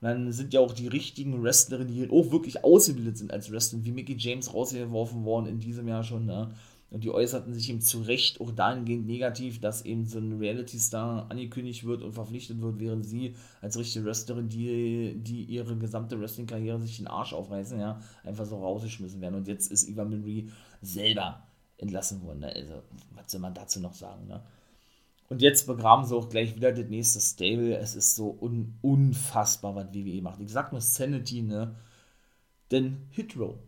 und 0.00 0.08
dann 0.08 0.32
sind 0.32 0.52
ja 0.52 0.60
auch 0.60 0.72
die 0.72 0.88
richtigen 0.88 1.42
Wrestlerinnen, 1.42 1.94
die 1.94 2.10
auch 2.10 2.32
wirklich 2.32 2.64
ausgebildet 2.64 3.18
sind 3.18 3.30
als 3.30 3.52
Wrestler, 3.52 3.84
wie 3.84 3.92
Mickey 3.92 4.16
James 4.18 4.52
rausgeworfen 4.52 5.24
worden 5.24 5.46
in 5.46 5.60
diesem 5.60 5.86
Jahr 5.86 6.02
schon, 6.02 6.24
ne, 6.24 6.50
und 6.90 7.04
die 7.04 7.10
äußerten 7.10 7.52
sich 7.52 7.68
eben 7.68 7.80
zu 7.80 8.02
Recht 8.02 8.40
auch 8.40 8.52
dahingehend 8.52 9.06
negativ, 9.06 9.60
dass 9.60 9.84
eben 9.84 10.06
so 10.06 10.18
ein 10.18 10.38
Reality-Star 10.38 11.28
angekündigt 11.28 11.84
wird 11.84 12.02
und 12.02 12.12
verpflichtet 12.12 12.60
wird, 12.62 12.78
während 12.78 13.04
sie 13.04 13.34
als 13.60 13.76
richtige 13.76 14.04
Wrestlerin, 14.06 14.48
die, 14.48 15.16
die 15.16 15.42
ihre 15.42 15.76
gesamte 15.76 16.18
Wrestling-Karriere 16.20 16.80
sich 16.80 16.98
den 16.98 17.08
Arsch 17.08 17.32
aufreißen, 17.32 17.80
ja, 17.80 18.00
einfach 18.22 18.46
so 18.46 18.56
rausgeschmissen 18.56 19.20
werden. 19.20 19.34
Und 19.34 19.48
jetzt 19.48 19.72
ist 19.72 19.88
Eva 19.88 20.04
Marie 20.04 20.48
selber 20.82 21.42
entlassen 21.78 22.22
worden. 22.22 22.40
Ne? 22.40 22.52
Also, 22.54 22.82
was 23.14 23.30
soll 23.30 23.40
man 23.40 23.54
dazu 23.54 23.80
noch 23.80 23.94
sagen, 23.94 24.26
ne? 24.26 24.42
Und 25.30 25.40
jetzt 25.40 25.66
begraben 25.66 26.04
sie 26.04 26.14
auch 26.14 26.28
gleich 26.28 26.54
wieder 26.54 26.70
das 26.70 26.86
nächste 26.88 27.20
Stable. 27.20 27.76
Es 27.76 27.94
ist 27.94 28.14
so 28.14 28.36
un 28.40 28.78
unfassbar, 28.82 29.74
was 29.74 29.94
WWE 29.94 30.20
macht. 30.20 30.40
Ich 30.40 30.52
sag 30.52 30.70
nur 30.70 30.82
Sanity, 30.82 31.42
ne? 31.42 31.74
Denn 32.70 33.08
Hitro 33.10 33.58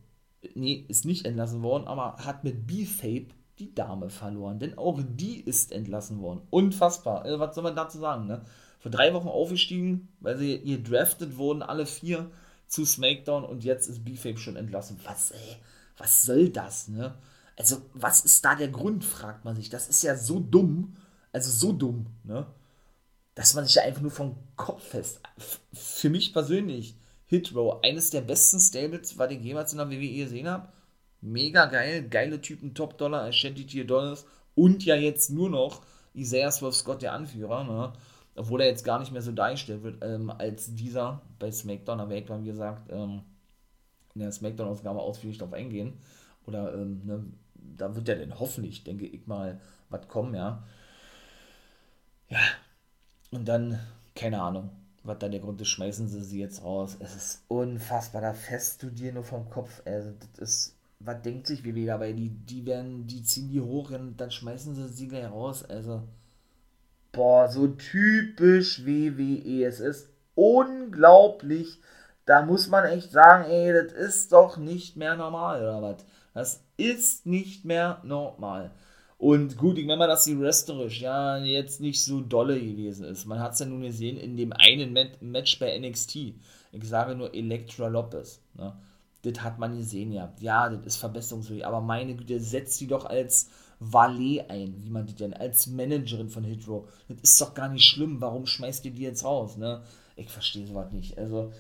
nee, 0.55 0.85
ist 0.89 1.05
nicht 1.05 1.27
entlassen 1.27 1.63
worden, 1.63 1.87
aber 1.87 2.17
hat 2.25 2.45
mit 2.45 2.67
B-Fape 2.67 3.29
die 3.59 3.75
Dame 3.75 4.11
verloren. 4.11 4.59
Denn 4.59 4.77
auch 4.77 5.01
die 5.03 5.41
ist 5.41 5.73
entlassen 5.73 6.21
worden. 6.21 6.43
Unfassbar. 6.51 7.23
Also, 7.23 7.39
was 7.39 7.55
soll 7.55 7.65
man 7.65 7.77
dazu 7.77 7.99
sagen, 7.99 8.27
ne? 8.27 8.45
Vor 8.79 8.91
drei 8.91 9.15
Wochen 9.15 9.29
aufgestiegen, 9.29 10.09
weil 10.21 10.37
sie 10.37 10.57
ihr 10.57 10.83
drafted 10.83 11.39
wurden, 11.39 11.63
alle 11.63 11.87
vier 11.87 12.31
zu 12.67 12.85
SmackDown 12.85 13.45
und 13.45 13.65
jetzt 13.65 13.89
ist 13.89 14.05
B-Fape 14.05 14.39
schon 14.39 14.57
entlassen. 14.57 15.01
Was, 15.05 15.31
ey? 15.31 15.57
Was 15.97 16.23
soll 16.23 16.51
das, 16.51 16.89
ne? 16.89 17.15
Also, 17.59 17.83
was 17.95 18.25
ist 18.25 18.45
da 18.45 18.55
der 18.55 18.69
Grund, 18.69 19.05
fragt 19.05 19.45
man 19.45 19.57
sich. 19.57 19.71
Das 19.71 19.89
ist 19.89 20.03
ja 20.03 20.17
so 20.17 20.41
dumm. 20.41 20.97
Also, 21.33 21.51
so 21.51 21.73
dumm, 21.73 22.07
ne? 22.25 22.47
Dass 23.35 23.55
man 23.55 23.65
sich 23.65 23.75
ja 23.75 23.83
einfach 23.83 24.01
nur 24.01 24.11
vom 24.11 24.37
Kopf 24.57 24.83
fest. 24.83 25.21
Für 25.73 26.09
mich 26.09 26.33
persönlich 26.33 26.97
Hitrow, 27.27 27.81
eines 27.83 28.11
der 28.11 28.21
besten 28.21 28.61
Stables, 28.61 29.19
was 29.19 29.31
ich 29.33 29.41
jemals 29.41 29.73
in 29.73 29.79
der 29.79 29.91
WWE 29.91 30.25
gesehen 30.25 30.49
habe. 30.49 30.69
Mega 31.21 31.67
geil, 31.67 32.09
geile 32.09 32.41
Typen, 32.41 32.75
Top-Dollar, 32.75 33.25
Ashanti 33.25 33.67
Tier 33.67 33.87
Dollars 33.87 34.27
und 34.55 34.85
ja 34.85 34.95
jetzt 34.95 35.31
nur 35.31 35.51
noch 35.51 35.83
Isaiah 36.15 36.53
Swerve 36.53 36.75
Scott, 36.75 37.03
der 37.03 37.13
Anführer, 37.13 37.65
ne? 37.65 37.93
obwohl 38.37 38.61
er 38.61 38.69
jetzt 38.69 38.85
gar 38.85 39.01
nicht 39.01 39.13
mehr 39.13 39.23
so 39.23 39.33
dargestellt 39.33 39.83
wird 39.83 40.05
ähm, 40.05 40.31
als 40.31 40.75
dieser 40.75 41.23
bei 41.39 41.51
SmackDown. 41.51 41.99
Werde 41.99 42.17
ich, 42.17 42.29
wie 42.29 42.47
gesagt, 42.47 42.91
ähm, 42.93 43.23
in 44.15 44.21
der 44.21 44.33
SmackDown-Ausgabe 44.33 45.01
ausführlich 45.01 45.39
darauf 45.39 45.55
eingehen. 45.55 45.95
Oder 46.47 46.75
ähm, 46.75 47.03
ne, 47.05 47.25
da 47.77 47.95
wird 47.95 48.09
ja 48.09 48.15
dann 48.15 48.39
hoffentlich, 48.39 48.85
denke 48.85 49.07
ich 49.07 49.27
mal, 49.27 49.61
was 49.89 50.09
kommen, 50.09 50.35
ja. 50.35 50.63
Ja, 52.29 52.41
und 53.31 53.47
dann, 53.47 53.79
keine 54.15 54.41
Ahnung, 54.41 54.71
was 55.05 55.19
da 55.19 55.29
der 55.29 55.41
Grund 55.41 55.61
ist, 55.61 55.69
schmeißen 55.69 56.09
sie 56.09 56.23
sie 56.23 56.41
jetzt 56.41 56.63
raus. 56.65 56.97
Es 57.01 57.15
ist 57.15 57.45
unfassbar, 57.49 58.23
da 58.23 58.33
fest 58.33 58.83
du 58.83 58.91
dir 58.91 59.13
nur 59.13 59.25
vom 59.25 59.49
Kopf. 59.51 59.83
Also, 59.85 60.13
das 60.19 60.49
ist, 60.49 60.77
was 61.01 61.23
denkt 61.23 61.47
sich 61.47 61.65
WWE 61.65 61.87
dabei? 61.87 62.13
Die, 62.13 62.31
die 62.31 62.67
werden, 62.67 63.07
die 63.07 63.23
ziehen 63.23 63.51
die 63.51 63.61
hoch 63.61 63.91
und 63.91 64.17
dann 64.17 64.31
schmeißen 64.31 64.75
sie 64.75 64.89
sie 64.89 65.09
gleich 65.09 65.31
raus. 65.31 65.65
Also, 65.65 66.03
boah, 67.13 67.49
so 67.49 67.69
typisch 67.69 68.85
WWE. 68.85 69.65
Es 69.65 69.81
ist 69.81 70.11
unglaublich. 70.35 71.81
Da 72.25 72.43
muss 72.43 72.69
man 72.69 72.85
echt 72.85 73.13
sagen, 73.13 73.49
ey, 73.49 73.73
das 73.73 73.93
ist 73.93 74.33
doch 74.33 74.57
nicht 74.57 74.97
mehr 74.97 75.17
normal, 75.17 75.63
oder 75.63 75.83
was? 75.83 76.05
Das 76.37 76.63
ist 76.77 77.25
nicht 77.25 77.65
mehr 77.65 78.03
normal. 78.05 78.71
Und 79.17 79.57
gut, 79.57 79.79
ich 79.79 79.87
meine 79.87 80.01
mal, 80.01 80.07
dass 80.07 80.25
sie 80.25 80.39
wrestlerisch 80.39 81.01
ja 81.01 81.39
jetzt 81.39 81.81
nicht 81.81 82.03
so 82.03 82.21
dolle 82.21 82.61
gewesen 82.61 83.07
ist. 83.07 83.25
Man 83.25 83.41
hat 83.41 83.55
es 83.55 83.61
ja 83.61 83.65
nun 83.65 83.81
gesehen 83.81 84.19
in 84.19 84.37
dem 84.37 84.53
einen 84.53 84.93
Match 85.21 85.59
bei 85.59 85.79
NXT. 85.79 86.17
Ich 86.73 86.85
sage 86.85 87.15
nur 87.15 87.35
Elektra 87.35 87.89
Lopez. 87.89 88.43
Ne? 88.53 88.77
Das 89.23 89.43
hat 89.43 89.59
man 89.59 89.79
gesehen, 89.79 90.13
ja. 90.13 90.31
Ja, 90.39 90.69
das 90.69 90.85
ist 90.85 90.97
verbesserungsfähig. 90.97 91.65
Aber 91.65 91.81
meine 91.81 92.15
Güte, 92.15 92.39
setzt 92.39 92.77
sie 92.77 92.87
doch 92.87 93.07
als 93.07 93.49
Valet 93.81 94.51
ein, 94.51 94.75
wie 94.85 94.91
man 94.91 95.07
die 95.07 95.15
denn, 95.15 95.33
als 95.33 95.67
Managerin 95.69 96.29
von 96.29 96.45
Hitro. 96.45 96.87
Das 97.09 97.31
ist 97.31 97.41
doch 97.41 97.55
gar 97.55 97.71
nicht 97.71 97.87
schlimm. 97.87 98.21
Warum 98.21 98.45
schmeißt 98.45 98.85
ihr 98.85 98.91
die 98.91 99.05
jetzt 99.05 99.25
raus? 99.25 99.57
Ne? 99.57 99.81
Ich 100.17 100.29
verstehe 100.29 100.67
sowas 100.67 100.93
nicht. 100.93 101.17
Also, 101.17 101.55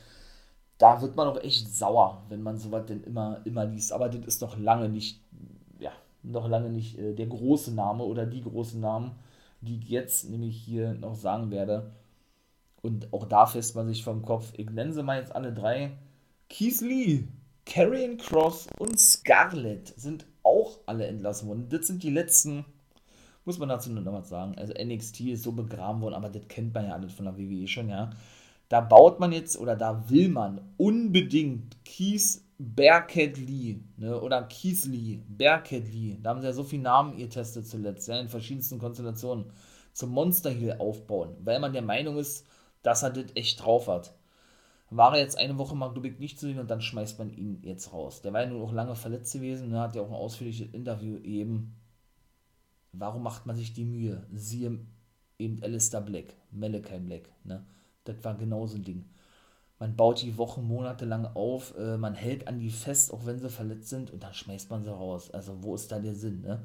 da 0.78 1.00
wird 1.00 1.16
man 1.16 1.28
auch 1.28 1.42
echt 1.42 1.74
sauer, 1.74 2.24
wenn 2.28 2.42
man 2.42 2.58
sowas 2.58 2.86
denn 2.86 3.02
immer, 3.04 3.40
immer 3.44 3.64
liest. 3.64 3.92
Aber 3.92 4.08
das 4.08 4.26
ist 4.26 4.42
doch 4.42 4.58
lange 4.58 4.88
nicht 4.88 5.20
noch 6.26 6.48
lange 6.48 6.70
nicht 6.70 6.98
äh, 6.98 7.14
der 7.14 7.26
große 7.26 7.72
Name 7.74 8.04
oder 8.04 8.26
die 8.26 8.42
großen 8.42 8.80
Namen, 8.80 9.12
die 9.60 9.78
ich 9.78 9.88
jetzt 9.88 10.28
nämlich 10.28 10.56
hier 10.56 10.94
noch 10.94 11.14
sagen 11.14 11.50
werde. 11.50 11.92
Und 12.82 13.12
auch 13.12 13.26
da 13.26 13.46
fest 13.46 13.74
man 13.74 13.88
sich 13.88 14.04
vom 14.04 14.22
Kopf. 14.22 14.52
Ich 14.56 14.70
nenne 14.70 14.92
sie 14.92 15.02
mal 15.02 15.18
jetzt 15.18 15.34
alle 15.34 15.52
drei. 15.52 15.96
Keith 16.48 16.80
Lee, 16.80 17.24
Karrion 17.64 18.16
Cross 18.16 18.68
und 18.78 18.98
Scarlett 18.98 19.88
sind 19.96 20.26
auch 20.42 20.78
alle 20.86 21.06
entlassen 21.06 21.48
worden. 21.48 21.68
Das 21.68 21.86
sind 21.86 22.02
die 22.02 22.10
letzten, 22.10 22.64
muss 23.44 23.58
man 23.58 23.68
dazu 23.68 23.90
noch 23.90 24.12
was 24.12 24.28
sagen. 24.28 24.54
Also 24.56 24.72
NXT 24.74 25.20
ist 25.20 25.42
so 25.42 25.52
begraben 25.52 26.00
worden, 26.00 26.14
aber 26.14 26.28
das 26.28 26.46
kennt 26.48 26.74
man 26.74 26.86
ja 26.86 26.92
alles 26.92 27.12
von 27.12 27.24
der 27.24 27.36
WWE 27.36 27.66
schon, 27.66 27.88
ja. 27.88 28.10
Da 28.68 28.80
baut 28.80 29.20
man 29.20 29.32
jetzt 29.32 29.56
oder 29.58 29.76
da 29.76 30.08
will 30.10 30.28
man 30.28 30.60
unbedingt 30.76 31.84
Keith 31.84 32.40
Bearcat 32.58 33.36
Lee 33.36 33.80
ne, 33.96 34.18
oder 34.20 34.42
Keith 34.44 34.86
Lee, 34.86 35.20
Bearcat 35.28 35.92
Lee, 35.92 36.16
da 36.22 36.30
haben 36.30 36.40
sie 36.40 36.46
ja 36.46 36.52
so 36.52 36.64
viele 36.64 36.82
Namen 36.82 37.16
getestet 37.16 37.66
zuletzt, 37.66 38.08
ja, 38.08 38.18
in 38.18 38.28
verschiedensten 38.28 38.78
Konstellationen, 38.78 39.52
zum 39.92 40.10
Monster 40.10 40.50
Heel 40.50 40.76
aufbauen, 40.78 41.36
weil 41.40 41.60
man 41.60 41.72
der 41.72 41.82
Meinung 41.82 42.16
ist, 42.16 42.46
dass 42.82 43.02
er 43.02 43.10
das 43.10 43.26
echt 43.34 43.62
drauf 43.62 43.88
hat. 43.88 44.14
War 44.88 45.14
er 45.14 45.20
jetzt 45.20 45.38
eine 45.38 45.58
Woche 45.58 45.74
mal, 45.74 45.92
ich, 46.04 46.18
nicht 46.18 46.38
zu 46.38 46.46
sehen 46.46 46.60
und 46.60 46.70
dann 46.70 46.80
schmeißt 46.80 47.18
man 47.18 47.30
ihn 47.30 47.60
jetzt 47.62 47.92
raus. 47.92 48.22
Der 48.22 48.32
war 48.32 48.42
ja 48.42 48.46
nun 48.46 48.62
auch 48.62 48.72
lange 48.72 48.94
verletzt 48.94 49.32
gewesen, 49.32 49.68
ne, 49.68 49.80
hat 49.80 49.94
ja 49.94 50.02
auch 50.02 50.08
ein 50.08 50.14
ausführliches 50.14 50.72
Interview 50.72 51.18
eben. 51.18 51.76
Warum 52.92 53.22
macht 53.22 53.44
man 53.44 53.56
sich 53.56 53.74
die 53.74 53.84
Mühe? 53.84 54.26
Siehe 54.32 54.78
eben 55.38 55.62
Alistair 55.62 56.00
Black, 56.00 56.34
Malachi 56.50 56.98
Black, 56.98 57.28
ne? 57.44 57.66
Das 58.08 58.16
war 58.22 58.34
genauso 58.34 58.76
ein 58.76 58.84
Ding 58.84 59.04
man 59.78 59.96
baut 59.96 60.22
die 60.22 60.38
Wochen, 60.38 60.66
Monate 60.66 61.04
lang 61.04 61.26
auf, 61.34 61.74
äh, 61.78 61.96
man 61.98 62.14
hält 62.14 62.48
an 62.48 62.58
die 62.58 62.70
fest, 62.70 63.12
auch 63.12 63.26
wenn 63.26 63.38
sie 63.38 63.50
verletzt 63.50 63.90
sind, 63.90 64.10
und 64.10 64.22
dann 64.22 64.32
schmeißt 64.32 64.70
man 64.70 64.82
sie 64.82 64.90
raus. 64.90 65.30
Also 65.32 65.62
wo 65.62 65.74
ist 65.74 65.92
da 65.92 65.98
der 65.98 66.14
Sinn, 66.14 66.42
ne? 66.42 66.62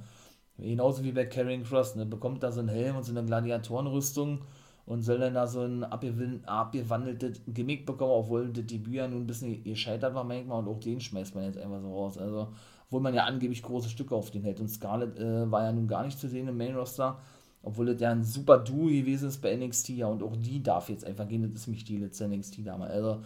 Genauso 0.58 1.04
wie 1.04 1.12
bei 1.12 1.25
Carrying 1.25 1.63
Cross, 1.63 1.95
ne? 1.95 2.06
Bekommt 2.06 2.43
da 2.43 2.51
so 2.51 2.60
einen 2.60 2.69
Helm 2.69 2.95
und 2.97 3.04
so 3.04 3.12
eine 3.12 3.25
Gladiatorenrüstung 3.25 4.41
und 4.86 5.01
soll 5.01 5.19
dann 5.19 5.34
da 5.34 5.47
so 5.47 5.62
ein 5.62 5.84
abgewandeltes 5.84 7.41
Gimmick 7.47 7.86
bekommen, 7.86 8.12
obwohl 8.12 8.49
das 8.49 8.65
Debüt 8.65 8.93
ja 8.95 9.08
nun 9.08 9.23
ein 9.23 9.27
bisschen 9.27 9.63
gescheitert 9.63 10.13
war 10.13 10.23
manchmal 10.23 10.60
und 10.60 10.67
auch 10.67 10.80
den 10.80 11.01
schmeißt 11.01 11.36
man 11.36 11.45
jetzt 11.45 11.58
einfach 11.58 11.82
so 11.82 11.93
raus. 11.93 12.17
Also, 12.17 12.49
obwohl 12.88 13.01
man 13.01 13.13
ja 13.13 13.25
angeblich 13.25 13.63
große 13.63 13.89
Stücke 13.89 14.15
auf 14.15 14.32
den 14.32 14.43
hält. 14.43 14.60
Und 14.60 14.69
Scarlett 14.69 15.17
äh, 15.19 15.49
war 15.51 15.63
ja 15.63 15.71
nun 15.71 15.88
gar 15.88 16.06
nicht 16.06 16.19
zu 16.19 16.27
sehen 16.30 16.47
im 16.47 16.58
Main 16.58 16.75
Roster 16.75 17.19
obwohl 17.63 17.86
das 17.88 18.02
ja 18.02 18.12
ein 18.12 18.24
super 18.24 18.58
Duo 18.58 18.88
gewesen 18.88 19.30
ist 19.30 19.41
bei 19.41 19.56
NXT, 19.56 19.89
ja, 19.89 20.08
und 20.08 20.24
auch 20.24 20.36
die 20.36 20.63
darf 20.63 20.89
jetzt 20.89 21.06
einfach 21.06 21.28
gehen, 21.28 21.43
das 21.43 21.62
ist 21.62 21.67
mich 21.67 21.84
die 21.84 21.97
letzte 21.97 22.28
NXT-Dame. 22.28 22.86
Also, 22.86 23.24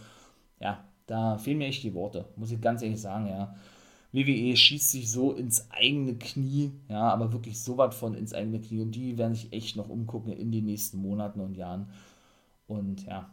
ja, 0.60 0.84
da 1.06 1.38
fehlen 1.38 1.58
mir 1.58 1.68
echt 1.68 1.82
die 1.82 1.94
Worte, 1.94 2.26
muss 2.36 2.50
ich 2.50 2.60
ganz 2.60 2.82
ehrlich 2.82 3.00
sagen, 3.00 3.28
ja. 3.28 3.54
WWE 4.12 4.56
schießt 4.56 4.92
sich 4.92 5.10
so 5.10 5.32
ins 5.32 5.70
eigene 5.70 6.14
Knie, 6.14 6.72
ja, 6.88 7.10
aber 7.10 7.32
wirklich 7.32 7.60
so 7.60 7.76
was 7.76 7.94
von 7.94 8.14
ins 8.14 8.32
eigene 8.32 8.60
Knie 8.60 8.80
und 8.80 8.92
die 8.92 9.18
werden 9.18 9.34
sich 9.34 9.52
echt 9.52 9.76
noch 9.76 9.88
umgucken 9.88 10.32
in 10.32 10.52
den 10.52 10.64
nächsten 10.64 10.98
Monaten 10.98 11.40
und 11.40 11.54
Jahren. 11.56 11.88
Und 12.66 13.04
ja, 13.04 13.28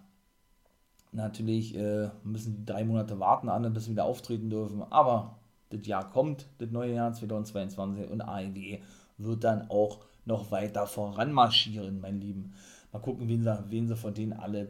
natürlich 1.12 1.76
äh, 1.76 2.10
müssen 2.24 2.58
die 2.58 2.66
drei 2.66 2.84
Monate 2.84 3.20
warten, 3.20 3.50
alle 3.50 3.70
bis 3.70 3.90
wieder 3.90 4.06
auftreten 4.06 4.50
dürfen, 4.50 4.84
aber 4.84 5.38
das 5.70 5.88
Jahr 5.88 6.10
kommt, 6.10 6.48
das 6.58 6.72
neue 6.72 6.94
Jahr 6.94 7.14
2022 7.14 8.10
und 8.10 8.22
AEW 8.22 8.80
wird 9.18 9.44
dann 9.44 9.70
auch 9.70 10.00
noch 10.26 10.52
weiter 10.52 10.88
voranmarschieren, 10.88 12.02
mein 12.02 12.20
Lieben. 12.20 12.54
Mal 12.92 13.00
gucken, 13.00 13.28
wen 13.28 13.44
sie, 13.44 13.64
wen 13.70 13.88
sie 13.88 13.96
von 13.96 14.14
denen 14.14 14.34
alle 14.34 14.70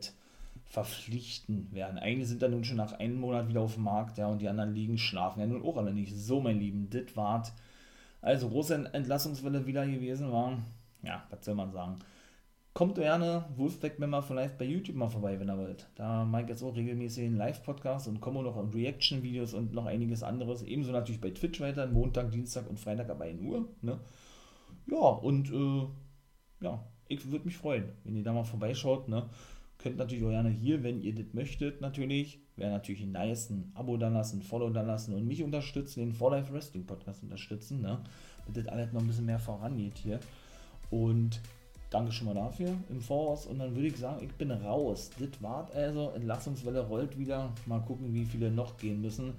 verpflichten 0.65 1.71
werden. 1.71 1.99
Eigentlich 1.99 2.29
sind 2.29 2.41
da 2.41 2.47
nun 2.47 2.63
schon 2.63 2.77
nach 2.77 2.93
einem 2.93 3.19
Monat 3.19 3.47
wieder 3.47 3.61
auf 3.61 3.75
dem 3.75 3.83
Markt, 3.83 4.17
ja, 4.17 4.27
und 4.27 4.41
die 4.41 4.49
anderen 4.49 4.73
liegen 4.73 4.97
schlafen 4.97 5.39
ja 5.39 5.45
nun 5.45 5.63
auch 5.63 5.77
alle 5.77 5.93
nicht. 5.93 6.15
So, 6.15 6.41
mein 6.41 6.59
Lieben, 6.59 6.89
das 6.89 7.15
war 7.15 7.43
also 8.21 8.49
große 8.49 8.89
Entlassungswelle 8.93 9.65
wieder 9.65 9.85
gewesen 9.85 10.31
war. 10.31 10.57
Ja, 11.03 11.23
was 11.29 11.43
soll 11.45 11.55
man 11.55 11.71
sagen? 11.71 11.99
Kommt 12.73 12.95
gerne, 12.95 13.45
Wolfpack-Member 13.55 14.23
vielleicht 14.23 14.57
bei 14.57 14.65
YouTube 14.65 14.95
mal 14.95 15.09
vorbei, 15.09 15.39
wenn 15.39 15.49
ihr 15.49 15.57
wollt. 15.57 15.85
Da 15.93 16.25
mache 16.25 16.43
ich 16.43 16.49
jetzt 16.49 16.63
auch 16.63 16.75
regelmäßig 16.75 17.25
einen 17.25 17.37
Live-Podcast 17.37 18.07
und 18.07 18.19
komme 18.19 18.41
noch 18.41 18.57
an 18.57 18.69
Reaction-Videos 18.69 19.53
und 19.53 19.73
noch 19.73 19.85
einiges 19.85 20.23
anderes. 20.23 20.63
Ebenso 20.63 20.91
natürlich 20.91 21.21
bei 21.21 21.29
Twitch 21.29 21.61
weiter, 21.61 21.85
Montag, 21.85 22.31
Dienstag 22.31 22.67
und 22.67 22.79
Freitag 22.79 23.11
ab 23.11 23.21
1 23.21 23.41
Uhr. 23.43 23.67
Ne? 23.83 23.99
Ja, 24.87 24.97
und 24.97 25.51
äh, 25.51 25.87
ja, 26.63 26.83
ich 27.07 27.31
würde 27.31 27.45
mich 27.45 27.57
freuen, 27.57 27.89
wenn 28.03 28.15
ihr 28.15 28.23
da 28.23 28.33
mal 28.33 28.43
vorbeischaut. 28.43 29.07
Ne? 29.07 29.29
Könnt 29.77 29.97
natürlich 29.97 30.23
auch 30.23 30.29
gerne 30.29 30.49
hier, 30.49 30.83
wenn 30.83 31.01
ihr 31.01 31.13
das 31.13 31.33
möchtet, 31.33 31.81
natürlich. 31.81 32.39
Wäre 32.55 32.71
natürlich 32.71 33.05
nice, 33.05 33.49
ein 33.49 33.71
Abo 33.73 33.97
da 33.97 34.09
lassen, 34.09 34.39
ein 34.39 34.43
Follow 34.43 34.69
da 34.69 34.81
lassen 34.81 35.15
und 35.15 35.25
mich 35.25 35.43
unterstützen, 35.43 36.01
den 36.01 36.13
For 36.13 36.31
Life 36.31 36.53
Wrestling 36.53 36.85
Podcast 36.85 37.23
unterstützen, 37.23 37.81
ne? 37.81 37.99
Damit 38.45 38.57
das 38.57 38.67
alles 38.67 38.93
noch 38.93 39.01
ein 39.01 39.07
bisschen 39.07 39.25
mehr 39.25 39.39
vorangeht 39.39 39.97
hier. 39.97 40.19
Und 40.91 41.41
danke 41.89 42.11
schon 42.11 42.27
mal 42.27 42.35
dafür 42.35 42.69
im 42.89 43.01
Voraus. 43.01 43.47
Und 43.47 43.59
dann 43.59 43.75
würde 43.75 43.87
ich 43.87 43.97
sagen, 43.97 44.23
ich 44.23 44.31
bin 44.33 44.51
raus. 44.51 45.09
Das 45.19 45.41
war's 45.41 45.71
also. 45.71 46.11
Entlassungswelle 46.11 46.81
rollt 46.81 47.17
wieder. 47.17 47.51
Mal 47.65 47.79
gucken, 47.79 48.13
wie 48.13 48.25
viele 48.25 48.51
noch 48.51 48.77
gehen 48.77 49.01
müssen. 49.01 49.33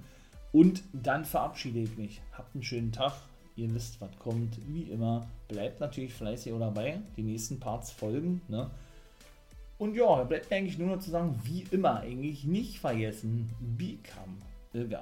Und 0.51 0.83
dann 0.93 1.25
verabschiede 1.25 1.79
ich 1.79 1.97
mich. 1.97 2.21
Habt 2.33 2.53
einen 2.53 2.63
schönen 2.63 2.91
Tag. 2.91 3.13
Ihr 3.55 3.73
wisst, 3.73 4.01
was 4.01 4.17
kommt. 4.19 4.57
Wie 4.67 4.83
immer, 4.83 5.27
bleibt 5.47 5.79
natürlich 5.79 6.13
fleißig 6.13 6.53
dabei. 6.59 6.99
Die 7.15 7.23
nächsten 7.23 7.59
Parts 7.59 7.91
folgen. 7.91 8.41
Ne? 8.47 8.69
Und 9.77 9.95
ja, 9.95 10.23
bleibt 10.23 10.49
mir 10.49 10.57
eigentlich 10.57 10.77
nur 10.77 10.95
noch 10.95 10.99
zu 10.99 11.11
sagen, 11.11 11.39
wie 11.43 11.65
immer, 11.71 11.99
eigentlich 11.99 12.43
nicht 12.45 12.79
vergessen, 12.79 13.49
become 13.77 14.37
guy. 14.73 14.99